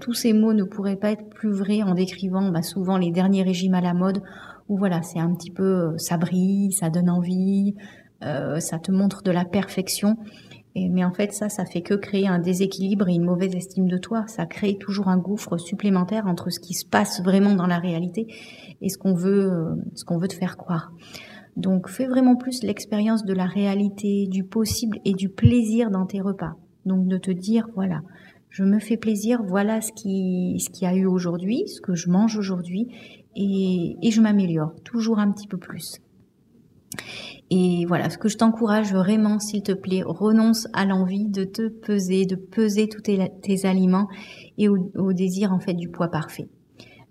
tous 0.00 0.12
ces 0.12 0.32
mots 0.32 0.52
ne 0.52 0.64
pourraient 0.64 0.96
pas 0.96 1.12
être 1.12 1.28
plus 1.30 1.50
vrais 1.50 1.82
en 1.82 1.94
décrivant 1.94 2.50
bah, 2.50 2.62
souvent 2.62 2.98
les 2.98 3.10
derniers 3.10 3.42
régimes 3.42 3.74
à 3.74 3.80
la 3.80 3.94
mode 3.94 4.22
où 4.68 4.76
voilà 4.76 5.02
c'est 5.02 5.18
un 5.18 5.32
petit 5.34 5.50
peu 5.50 5.96
ça 5.96 6.18
brille, 6.18 6.72
ça 6.72 6.90
donne 6.90 7.08
envie, 7.08 7.74
ça 8.20 8.78
te 8.78 8.92
montre 8.92 9.22
de 9.22 9.30
la 9.30 9.44
perfection. 9.44 10.16
Et, 10.76 10.88
mais 10.88 11.04
en 11.04 11.10
fait, 11.10 11.32
ça, 11.32 11.48
ça 11.48 11.64
fait 11.64 11.80
que 11.80 11.94
créer 11.94 12.28
un 12.28 12.38
déséquilibre 12.38 13.08
et 13.08 13.14
une 13.14 13.24
mauvaise 13.24 13.56
estime 13.56 13.88
de 13.88 13.98
toi. 13.98 14.24
Ça 14.28 14.46
crée 14.46 14.78
toujours 14.78 15.08
un 15.08 15.16
gouffre 15.16 15.58
supplémentaire 15.58 16.28
entre 16.28 16.50
ce 16.50 16.60
qui 16.60 16.74
se 16.74 16.86
passe 16.86 17.20
vraiment 17.24 17.56
dans 17.56 17.66
la 17.66 17.78
réalité 17.78 18.28
et 18.80 18.88
ce 18.88 18.96
qu'on 18.96 19.14
veut, 19.14 19.50
ce 19.96 20.04
qu'on 20.04 20.18
veut 20.18 20.28
te 20.28 20.36
faire 20.36 20.56
croire. 20.56 20.92
Donc 21.60 21.88
fais 21.88 22.06
vraiment 22.06 22.36
plus 22.36 22.62
l'expérience 22.62 23.24
de 23.24 23.34
la 23.34 23.44
réalité, 23.44 24.26
du 24.26 24.44
possible 24.44 24.98
et 25.04 25.12
du 25.12 25.28
plaisir 25.28 25.90
dans 25.90 26.06
tes 26.06 26.20
repas. 26.20 26.56
Donc 26.86 27.06
de 27.06 27.18
te 27.18 27.30
dire, 27.30 27.68
voilà, 27.74 28.00
je 28.48 28.64
me 28.64 28.78
fais 28.78 28.96
plaisir, 28.96 29.42
voilà 29.42 29.80
ce 29.80 29.92
qui, 29.92 30.58
ce 30.58 30.70
qui 30.70 30.86
a 30.86 30.94
eu 30.94 31.06
aujourd'hui, 31.06 31.68
ce 31.68 31.80
que 31.80 31.94
je 31.94 32.08
mange 32.08 32.36
aujourd'hui, 32.36 32.88
et, 33.36 33.96
et 34.02 34.10
je 34.10 34.20
m'améliore 34.20 34.74
toujours 34.84 35.18
un 35.18 35.30
petit 35.30 35.46
peu 35.46 35.58
plus. 35.58 36.00
Et 37.50 37.84
voilà, 37.86 38.10
ce 38.10 38.18
que 38.18 38.28
je 38.28 38.36
t'encourage 38.36 38.92
vraiment, 38.92 39.38
s'il 39.38 39.62
te 39.62 39.72
plaît, 39.72 40.02
renonce 40.04 40.68
à 40.72 40.86
l'envie 40.86 41.26
de 41.26 41.44
te 41.44 41.68
peser, 41.68 42.24
de 42.24 42.36
peser 42.36 42.88
tous 42.88 43.02
tes, 43.02 43.66
aliments 43.66 44.08
et 44.56 44.68
au, 44.68 45.12
désir 45.12 45.52
en 45.52 45.58
fait 45.58 45.74
du 45.74 45.88
poids 45.88 46.08
parfait. 46.08 46.48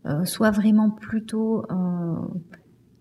Euh, 0.05 0.23
sois 0.23 0.51
vraiment 0.51 0.91
plutôt 0.91 1.65
euh, 1.69 2.15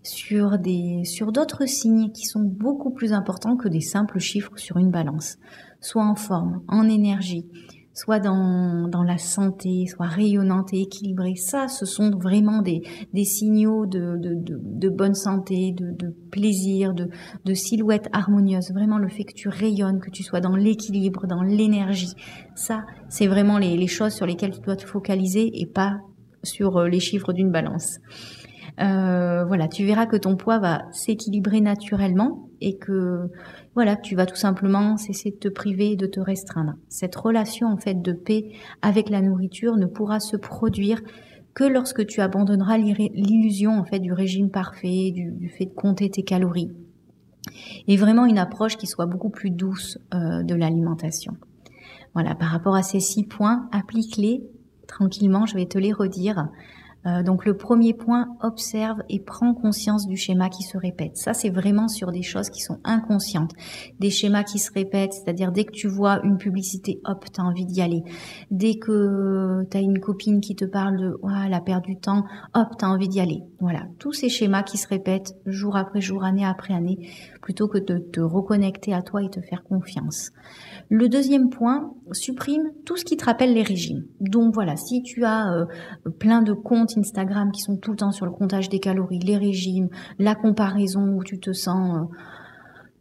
sur 0.09 0.57
des 0.57 1.03
sur 1.05 1.31
d'autres 1.31 1.67
signes 1.67 2.11
qui 2.11 2.25
sont 2.25 2.41
beaucoup 2.43 2.91
plus 2.91 3.13
importants 3.13 3.55
que 3.55 3.67
des 3.67 3.81
simples 3.81 4.19
chiffres 4.19 4.57
sur 4.57 4.77
une 4.77 4.91
balance. 4.91 5.37
Sois 5.81 6.05
en 6.05 6.15
forme, 6.15 6.61
en 6.67 6.89
énergie, 6.89 7.45
soit 7.93 8.19
dans, 8.19 8.87
dans 8.87 9.03
la 9.03 9.17
santé, 9.17 9.85
soit 9.87 10.07
rayonnante 10.07 10.73
et 10.73 10.81
équilibrée. 10.81 11.35
Ça, 11.35 11.67
ce 11.67 11.85
sont 11.85 12.11
vraiment 12.11 12.61
des, 12.61 12.81
des 13.13 13.25
signaux 13.25 13.85
de, 13.85 14.17
de, 14.17 14.35
de, 14.35 14.89
bonne 14.89 15.15
santé, 15.15 15.71
de, 15.71 15.91
de 15.91 16.15
plaisir, 16.31 16.93
de, 16.93 17.09
de 17.45 17.53
silhouette 17.53 18.09
harmonieuse. 18.13 18.71
Vraiment 18.71 18.97
le 18.97 19.09
fait 19.09 19.25
que 19.25 19.33
tu 19.33 19.49
rayonnes, 19.49 19.99
que 19.99 20.09
tu 20.09 20.23
sois 20.23 20.41
dans 20.41 20.55
l'équilibre, 20.55 21.27
dans 21.27 21.43
l'énergie. 21.43 22.13
Ça, 22.55 22.85
c'est 23.09 23.27
vraiment 23.27 23.57
les, 23.57 23.75
les 23.75 23.87
choses 23.87 24.13
sur 24.13 24.25
lesquelles 24.25 24.51
tu 24.51 24.61
dois 24.61 24.75
te 24.75 24.85
focaliser 24.85 25.61
et 25.61 25.65
pas 25.65 25.99
sur 26.43 26.77
euh, 26.77 26.87
les 26.87 26.99
chiffres 26.99 27.33
d'une 27.33 27.51
balance. 27.51 27.99
Euh, 28.81 29.43
voilà, 29.45 29.67
tu 29.67 29.85
verras 29.85 30.05
que 30.05 30.15
ton 30.15 30.37
poids 30.37 30.59
va 30.59 30.83
s'équilibrer 30.91 31.59
naturellement 31.59 32.49
et 32.61 32.77
que 32.77 33.29
voilà, 33.75 33.97
tu 33.97 34.15
vas 34.15 34.25
tout 34.25 34.35
simplement 34.35 34.97
cesser 34.97 35.31
de 35.31 35.37
te 35.37 35.47
priver 35.49 35.91
et 35.91 35.95
de 35.95 36.05
te 36.05 36.19
restreindre. 36.19 36.75
Cette 36.87 37.15
relation 37.15 37.67
en 37.67 37.77
fait 37.77 38.01
de 38.01 38.13
paix 38.13 38.51
avec 38.81 39.09
la 39.09 39.21
nourriture 39.21 39.75
ne 39.75 39.85
pourra 39.85 40.19
se 40.19 40.37
produire 40.37 41.01
que 41.53 41.63
lorsque 41.65 42.05
tu 42.05 42.21
abandonneras 42.21 42.77
l'illusion 42.77 43.77
en 43.77 43.83
fait 43.83 43.99
du 43.99 44.13
régime 44.13 44.49
parfait, 44.49 45.11
du, 45.11 45.49
fait 45.49 45.65
de 45.65 45.73
compter 45.73 46.09
tes 46.09 46.23
calories. 46.23 46.71
Et 47.87 47.97
vraiment 47.97 48.25
une 48.25 48.37
approche 48.37 48.77
qui 48.77 48.87
soit 48.87 49.07
beaucoup 49.07 49.29
plus 49.29 49.49
douce 49.49 49.97
euh, 50.13 50.43
de 50.43 50.55
l'alimentation. 50.55 51.33
Voilà, 52.13 52.35
par 52.35 52.49
rapport 52.49 52.75
à 52.75 52.83
ces 52.83 52.99
six 52.99 53.23
points, 53.23 53.67
applique-les 53.71 54.43
tranquillement, 54.87 55.45
je 55.45 55.55
vais 55.55 55.65
te 55.65 55.77
les 55.77 55.93
redire. 55.93 56.47
Euh, 57.05 57.23
donc 57.23 57.45
le 57.45 57.57
premier 57.57 57.93
point, 57.93 58.27
observe 58.41 59.01
et 59.09 59.19
prends 59.19 59.53
conscience 59.53 60.07
du 60.07 60.17
schéma 60.17 60.49
qui 60.49 60.63
se 60.63 60.77
répète. 60.77 61.17
Ça, 61.17 61.33
c'est 61.33 61.49
vraiment 61.49 61.87
sur 61.87 62.11
des 62.11 62.21
choses 62.21 62.49
qui 62.49 62.61
sont 62.61 62.79
inconscientes. 62.83 63.51
Des 63.99 64.09
schémas 64.09 64.43
qui 64.43 64.59
se 64.59 64.71
répètent, 64.71 65.13
c'est-à-dire 65.13 65.51
dès 65.51 65.65
que 65.65 65.71
tu 65.71 65.87
vois 65.87 66.19
une 66.23 66.37
publicité, 66.37 67.01
hop, 67.05 67.25
tu 67.33 67.41
as 67.41 67.43
envie 67.43 67.65
d'y 67.65 67.81
aller. 67.81 68.03
Dès 68.51 68.75
que 68.75 69.65
tu 69.71 69.77
as 69.77 69.81
une 69.81 69.99
copine 69.99 70.41
qui 70.41 70.55
te 70.55 70.65
parle 70.65 70.97
de 70.97 71.19
oh, 71.21 71.29
elle 71.45 71.53
a 71.53 71.61
perdu 71.61 71.79
du 71.89 71.97
temps, 71.97 72.25
hop, 72.53 72.67
tu 72.77 72.85
as 72.85 72.89
envie 72.89 73.07
d'y 73.07 73.19
aller. 73.19 73.41
Voilà, 73.59 73.87
tous 73.97 74.13
ces 74.13 74.29
schémas 74.29 74.63
qui 74.63 74.77
se 74.77 74.87
répètent 74.87 75.35
jour 75.45 75.75
après 75.75 76.01
jour, 76.01 76.23
année 76.23 76.45
après 76.45 76.73
année, 76.73 77.09
plutôt 77.41 77.67
que 77.67 77.77
de 77.77 77.97
te 77.97 78.19
reconnecter 78.19 78.93
à 78.93 79.01
toi 79.01 79.23
et 79.23 79.29
te 79.29 79.41
faire 79.41 79.63
confiance. 79.63 80.31
Le 80.91 81.07
deuxième 81.07 81.51
point, 81.51 81.93
supprime 82.13 82.71
tout 82.83 82.97
ce 82.97 83.05
qui 83.05 83.15
te 83.15 83.25
rappelle 83.25 83.53
les 83.53 83.61
régimes. 83.61 84.05
Donc 84.19 84.55
voilà, 84.55 84.75
si 84.75 85.03
tu 85.03 85.23
as 85.23 85.53
euh, 85.53 85.65
plein 86.17 86.41
de 86.41 86.53
comptes 86.53 86.97
Instagram 86.97 87.51
qui 87.51 87.61
sont 87.61 87.77
tout 87.77 87.91
le 87.91 87.97
temps 87.97 88.11
sur 88.11 88.25
le 88.25 88.31
comptage 88.31 88.69
des 88.69 88.79
calories, 88.79 89.19
les 89.19 89.37
régimes, 89.37 89.89
la 90.17 90.33
comparaison 90.33 91.13
où 91.13 91.23
tu 91.23 91.39
te 91.39 91.53
sens 91.53 92.09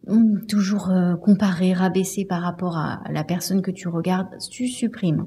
euh, 0.06 0.12
hum, 0.12 0.44
toujours 0.46 0.90
euh, 0.90 1.16
comparé, 1.16 1.72
rabaissé 1.72 2.26
par 2.26 2.42
rapport 2.42 2.76
à 2.76 3.00
la 3.10 3.24
personne 3.24 3.62
que 3.62 3.70
tu 3.70 3.88
regardes, 3.88 4.36
tu 4.50 4.68
supprimes. 4.68 5.24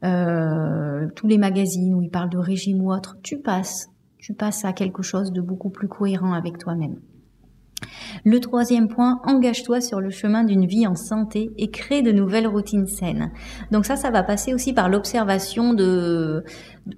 tous 0.00 1.26
les 1.26 1.38
magazines 1.38 1.94
où 1.94 2.00
ils 2.00 2.10
parlent 2.10 2.30
de 2.30 2.38
régime 2.38 2.80
ou 2.80 2.92
autre, 2.92 3.18
tu 3.22 3.38
passes. 3.38 3.90
Tu 4.16 4.32
passes 4.32 4.64
à 4.64 4.72
quelque 4.72 5.02
chose 5.02 5.32
de 5.32 5.42
beaucoup 5.42 5.70
plus 5.70 5.88
cohérent 5.88 6.32
avec 6.32 6.56
toi-même. 6.56 6.96
Le 8.24 8.40
troisième 8.40 8.88
point, 8.88 9.20
engage-toi 9.24 9.80
sur 9.80 10.00
le 10.00 10.10
chemin 10.10 10.44
d'une 10.44 10.66
vie 10.66 10.86
en 10.86 10.94
santé 10.94 11.50
et 11.56 11.70
crée 11.70 12.02
de 12.02 12.12
nouvelles 12.12 12.46
routines 12.46 12.86
saines. 12.86 13.30
Donc 13.70 13.86
ça, 13.86 13.96
ça 13.96 14.10
va 14.10 14.22
passer 14.22 14.54
aussi 14.54 14.72
par 14.72 14.88
l'observation 14.88 15.72
de 15.74 16.44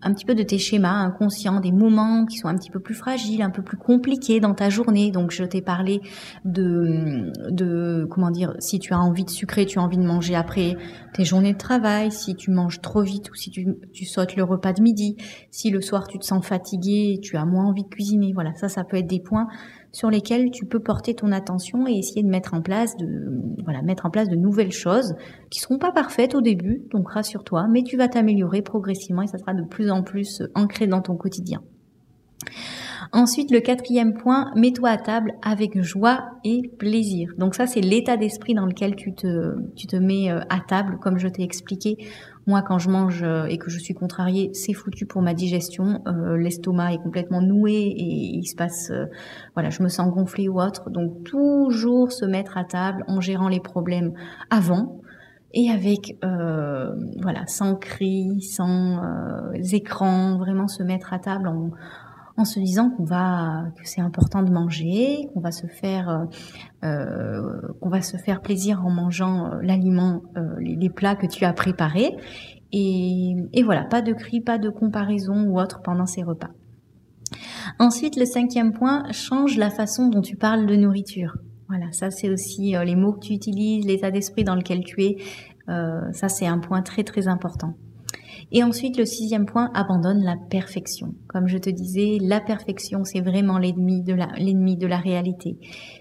un 0.01 0.14
petit 0.14 0.25
peu 0.25 0.35
de 0.35 0.42
tes 0.42 0.59
schémas 0.59 0.92
inconscients, 0.92 1.61
des 1.61 1.73
moments 1.73 2.25
qui 2.25 2.38
sont 2.38 2.49
un 2.49 2.57
petit 2.57 2.71
peu 2.71 2.81
plus 2.81 2.95
fragiles, 2.95 3.42
un 3.42 3.51
peu 3.51 3.62
plus 3.62 3.77
compliqués 3.77 4.40
dans 4.40 4.55
ta 4.55 4.71
journée. 4.71 5.11
Donc 5.11 5.31
je 5.33 5.45
t'ai 5.45 5.61
parlé 5.61 6.01
de, 6.45 7.31
de 7.51 8.07
comment 8.11 8.31
dire, 8.31 8.55
si 8.59 8.79
tu 8.79 8.95
as 8.95 8.99
envie 8.99 9.25
de 9.25 9.31
sucrer, 9.31 9.66
tu 9.66 9.79
as 9.79 9.83
envie 9.83 9.99
de 9.99 10.05
manger 10.05 10.35
après 10.35 10.77
tes 11.14 11.25
journées 11.25 11.53
de 11.53 11.59
travail, 11.59 12.11
si 12.11 12.35
tu 12.35 12.51
manges 12.51 12.81
trop 12.81 13.03
vite 13.03 13.31
ou 13.31 13.35
si 13.35 13.51
tu, 13.51 14.05
sautes 14.05 14.37
le 14.37 14.45
repas 14.45 14.73
de 14.73 14.83
midi, 14.83 15.16
si 15.51 15.71
le 15.71 15.81
soir 15.81 16.07
tu 16.09 16.18
te 16.18 16.25
sens 16.25 16.45
fatigué, 16.45 17.18
tu 17.23 17.37
as 17.37 17.45
moins 17.45 17.66
envie 17.66 17.85
de 17.85 17.88
cuisiner. 17.88 18.33
Voilà, 18.33 18.55
ça, 18.55 18.68
ça 18.68 18.85
peut 18.85 18.97
être 18.97 19.07
des 19.07 19.21
points 19.21 19.49
sur 19.92 20.11
lesquels 20.11 20.50
tu 20.50 20.66
peux 20.66 20.81
porter 20.81 21.14
ton 21.14 21.33
attention 21.33 21.87
et 21.87 21.92
essayer 21.92 22.22
de 22.22 22.28
mettre 22.28 22.55
en 22.55 22.62
place 22.62 22.96
de, 22.96 23.07
voilà, 23.62 23.83
mettre 23.83 24.07
en 24.07 24.11
place 24.11 24.28
de 24.28 24.37
nouvelles 24.37 24.72
choses 24.72 25.14
qui 25.50 25.61
seront 25.61 25.78
pas 25.78 25.92
parfaites 25.92 26.35
au 26.35 26.40
début, 26.40 26.83
donc 26.90 27.11
rassure-toi, 27.11 27.68
mais 27.70 27.83
tu 27.83 27.96
vas 27.96 28.09
t'améliorer 28.09 28.62
progressivement 28.62 29.22
et 29.22 29.26
ça 29.26 29.38
sera 29.38 29.55
de 29.55 29.62
plus 29.62 29.90
en 29.90 30.02
plus 30.02 30.42
ancré 30.55 30.87
dans 30.87 31.02
ton 31.02 31.16
quotidien. 31.16 31.62
Ensuite, 33.14 33.50
le 33.50 33.61
quatrième 33.61 34.14
point, 34.14 34.50
mets-toi 34.57 34.88
à 34.88 34.96
table 34.96 35.35
avec 35.42 35.81
joie 35.83 36.31
et 36.44 36.62
plaisir. 36.78 37.33
Donc 37.37 37.55
ça, 37.55 37.66
c'est 37.66 37.83
l'état 37.83 38.16
d'esprit 38.16 38.55
dans 38.55 38.64
lequel 38.64 38.96
tu 38.96 39.14
te, 39.14 39.55
tu 39.76 39.87
te 39.87 39.96
mets 39.96 40.31
euh, 40.31 40.40
à 40.48 40.61
table, 40.61 40.98
comme 40.98 41.18
je 41.18 41.28
t'ai 41.28 41.42
expliqué. 41.42 41.98
Moi, 42.46 42.62
quand 42.62 42.78
je 42.78 42.90
mange 42.90 43.22
euh, 43.22 43.44
et 43.44 43.59
que 43.59 43.70
je 43.70 43.78
suis 43.78 43.94
contrariée, 43.94 44.50
c'est 44.52 44.72
foutu 44.72 45.07
pour 45.07 45.22
ma 45.22 45.35
digestion. 45.35 46.02
Euh, 46.07 46.37
l'estomac 46.37 46.94
est 46.94 47.02
complètement 47.02 47.40
noué 47.40 47.72
et 47.72 48.37
il 48.37 48.44
se 48.46 48.57
passe, 48.57 48.92
voilà, 49.55 49.70
je 49.70 49.83
me 49.83 49.88
sens 49.88 50.11
gonflée 50.11 50.48
ou 50.48 50.61
autre. 50.61 50.90
Donc 50.90 51.24
toujours 51.24 52.12
se 52.12 52.24
mettre 52.24 52.57
à 52.59 52.64
table 52.64 53.05
en 53.07 53.20
gérant 53.20 53.48
les 53.48 53.61
problèmes 53.61 54.12
avant 54.50 55.00
et 55.55 55.70
avec 55.70 56.16
voilà 56.22 57.46
sans 57.46 57.76
cris, 57.76 58.40
sans 58.40 59.00
écran, 59.72 60.38
vraiment 60.38 60.66
se 60.66 60.83
mettre 60.83 61.12
à 61.12 61.18
table 61.18 61.48
en, 61.48 61.70
en 62.37 62.45
se 62.45 62.59
disant 62.59 62.90
qu'on 62.90 63.05
va 63.05 63.64
que 63.77 63.88
c'est 63.88 64.01
important 64.01 64.42
de 64.42 64.51
manger, 64.51 65.29
qu'on 65.33 65.40
va 65.40 65.53
se 65.53 65.66
faire 65.66 66.09
euh, 66.09 66.25
euh, 66.85 67.61
qu'on 67.81 67.88
va 67.88 68.03
se 68.03 68.16
faire 68.16 68.40
plaisir 68.40 68.85
en 68.85 68.90
mangeant 68.90 69.47
euh, 69.47 69.61
l'aliment, 69.62 70.23
les, 70.59 70.90
plats 70.90 71.16
que 71.16 71.27
tu 71.27 71.45
as 71.45 71.53
préparés. 71.53 72.16
Et, 72.73 73.62
voilà, 73.64 73.85
pas 73.85 74.01
de 74.01 74.12
cris, 74.12 74.40
pas 74.40 74.59
de 74.59 74.71
comparaison 74.71 75.45
ou 75.45 75.61
autre 75.61 75.83
pendant 75.83 76.07
ces 76.07 76.23
repas. 76.23 76.51
Ensuite, 77.79 78.16
le 78.16 78.25
cinquième 78.25 78.73
point, 78.73 79.05
change 79.12 79.59
la 79.59 79.71
façon 79.71 80.09
dont 80.09 80.23
tu 80.23 80.37
parles 80.37 80.66
de 80.66 80.75
nourriture. 80.75 81.37
Voilà, 81.68 81.92
ça 81.92 82.11
c'est 82.11 82.31
aussi 82.31 82.75
les 82.85 82.97
mots 82.97 83.12
que 83.12 83.27
tu 83.27 83.33
utilises, 83.33 83.87
l'état 83.87 84.11
d'esprit 84.11 84.45
dans 84.45 84.55
lequel 84.55 84.85
tu 84.85 85.03
es. 85.03 85.16
ça 85.66 86.29
c'est 86.29 86.47
un 86.47 86.59
point 86.59 86.83
très 86.83 87.05
très 87.05 87.29
important. 87.29 87.75
Et 88.50 88.62
ensuite, 88.62 88.98
le 88.98 89.05
sixième 89.05 89.46
point, 89.46 89.70
abandonne 89.74 90.22
la 90.22 90.37
perfection. 90.37 91.14
Comme 91.28 91.46
je 91.46 91.59
te 91.59 91.70
disais, 91.70 92.18
la 92.20 92.40
perfection, 92.40 93.05
c'est 93.05 93.20
vraiment 93.20 93.59
l'ennemi 93.59 94.02
de 94.02 94.14
la, 94.87 94.96
réalité. 94.96 95.59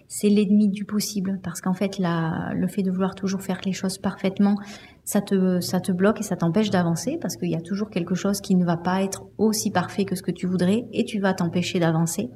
C'est 0.08 0.30
l'ennemi 0.30 0.70
du 0.70 0.86
possible, 0.86 1.40
parce 1.44 1.62
qu'en 1.62 1.74
fait, 1.74 2.00
le 2.00 2.68
fait 2.68 2.84
de 2.84 2.92
vouloir 2.92 3.16
toujours 3.16 3.42
faire 3.42 3.62
les 3.66 3.74
choses 3.74 3.98
parfaitement, 3.98 4.56
ça 5.04 5.22
te, 5.22 5.60
ça 5.60 5.80
te 5.80 5.92
bloque 5.92 6.20
et 6.20 6.24
ça 6.24 6.36
t'empêche 6.36 6.70
d'avancer, 6.70 7.18
parce 7.22 7.38
qu'il 7.38 7.50
y 7.50 7.56
a 7.56 7.62
toujours 7.62 7.90
quelque 7.90 8.16
chose 8.16 8.42
qui 8.42 8.56
ne 8.56 8.66
va 8.66 8.78
pas 8.78 9.04
être 9.04 9.26
aussi 9.38 9.72
parfait 9.72 10.06
que 10.06 10.16
ce 10.16 10.22
que 10.22 10.32
tu 10.32 10.48
voudrais, 10.48 10.86
et 10.92 11.06
tu 11.06 11.20
vas 11.20 11.34
t'empêcher 11.34 11.80
d'avancer. 11.80 12.30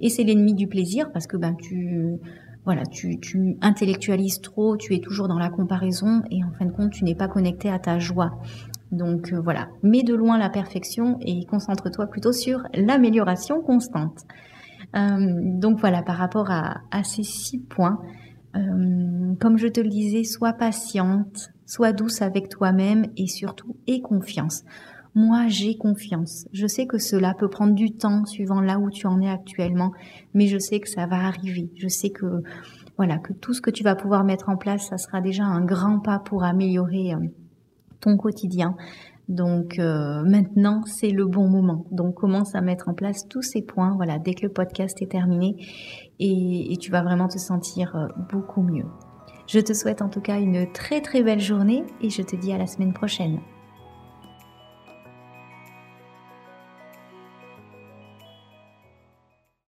Et 0.00 0.08
c'est 0.08 0.24
l'ennemi 0.24 0.54
du 0.54 0.66
plaisir, 0.66 1.10
parce 1.12 1.26
que 1.26 1.36
ben 1.36 1.54
tu 1.54 2.18
voilà, 2.66 2.82
tu, 2.84 3.20
tu 3.20 3.56
intellectualises 3.60 4.40
trop, 4.40 4.76
tu 4.76 4.96
es 4.96 4.98
toujours 4.98 5.28
dans 5.28 5.38
la 5.38 5.50
comparaison 5.50 6.22
et 6.32 6.42
en 6.42 6.50
fin 6.58 6.66
de 6.66 6.72
compte, 6.72 6.90
tu 6.90 7.04
n'es 7.04 7.14
pas 7.14 7.28
connecté 7.28 7.70
à 7.70 7.78
ta 7.78 8.00
joie. 8.00 8.40
Donc 8.92 9.32
euh, 9.32 9.40
voilà, 9.40 9.68
mets 9.82 10.02
de 10.02 10.14
loin 10.14 10.38
la 10.38 10.48
perfection 10.48 11.18
et 11.20 11.44
concentre-toi 11.46 12.06
plutôt 12.06 12.32
sur 12.32 12.62
l'amélioration 12.74 13.60
constante. 13.60 14.20
Euh, 14.94 15.18
donc 15.58 15.80
voilà, 15.80 16.02
par 16.02 16.16
rapport 16.16 16.50
à, 16.50 17.02
ces 17.02 17.24
six 17.24 17.58
points, 17.58 18.00
euh, 18.54 19.34
comme 19.40 19.58
je 19.58 19.66
te 19.66 19.80
le 19.80 19.88
disais, 19.88 20.24
sois 20.24 20.52
patiente, 20.52 21.50
sois 21.66 21.92
douce 21.92 22.22
avec 22.22 22.48
toi-même 22.48 23.06
et 23.16 23.26
surtout 23.26 23.76
aie 23.86 24.00
confiance. 24.00 24.64
Moi, 25.14 25.46
j'ai 25.48 25.76
confiance. 25.78 26.46
Je 26.52 26.66
sais 26.66 26.86
que 26.86 26.98
cela 26.98 27.32
peut 27.32 27.48
prendre 27.48 27.74
du 27.74 27.90
temps 27.90 28.26
suivant 28.26 28.60
là 28.60 28.78
où 28.78 28.90
tu 28.90 29.06
en 29.06 29.20
es 29.22 29.30
actuellement, 29.30 29.92
mais 30.34 30.46
je 30.46 30.58
sais 30.58 30.78
que 30.78 30.88
ça 30.88 31.06
va 31.06 31.26
arriver. 31.26 31.70
Je 31.74 31.88
sais 31.88 32.10
que 32.10 32.42
voilà, 32.98 33.18
que 33.18 33.32
tout 33.32 33.54
ce 33.54 33.62
que 33.62 33.70
tu 33.70 33.82
vas 33.82 33.94
pouvoir 33.94 34.24
mettre 34.24 34.50
en 34.50 34.56
place, 34.56 34.88
ça 34.88 34.98
sera 34.98 35.20
déjà 35.22 35.44
un 35.44 35.64
grand 35.64 36.00
pas 36.00 36.18
pour 36.18 36.44
améliorer 36.44 37.14
ton 38.00 38.16
quotidien. 38.16 38.76
Donc 39.28 39.78
euh, 39.78 40.22
maintenant, 40.22 40.82
c'est 40.86 41.10
le 41.10 41.26
bon 41.26 41.48
moment. 41.48 41.86
Donc 41.90 42.14
commence 42.14 42.54
à 42.54 42.60
mettre 42.60 42.88
en 42.88 42.94
place 42.94 43.26
tous 43.28 43.42
ces 43.42 43.62
points, 43.62 43.94
voilà, 43.96 44.18
dès 44.18 44.34
que 44.34 44.46
le 44.46 44.52
podcast 44.52 45.02
est 45.02 45.10
terminé, 45.10 45.56
et, 46.20 46.76
tu 46.80 46.90
vas 46.90 47.02
vraiment 47.02 47.28
te 47.28 47.38
sentir 47.38 47.96
euh, 47.96 48.06
beaucoup 48.30 48.62
mieux. 48.62 48.86
Je 49.48 49.60
te 49.60 49.72
souhaite 49.72 50.02
en 50.02 50.08
tout 50.08 50.20
cas 50.20 50.40
une 50.40 50.70
très 50.72 51.00
très 51.00 51.22
belle 51.22 51.40
journée 51.40 51.84
et 52.00 52.10
je 52.10 52.22
te 52.22 52.36
dis 52.36 52.52
à 52.52 52.58
la 52.58 52.66
semaine 52.66 52.92
prochaine. 52.92 53.40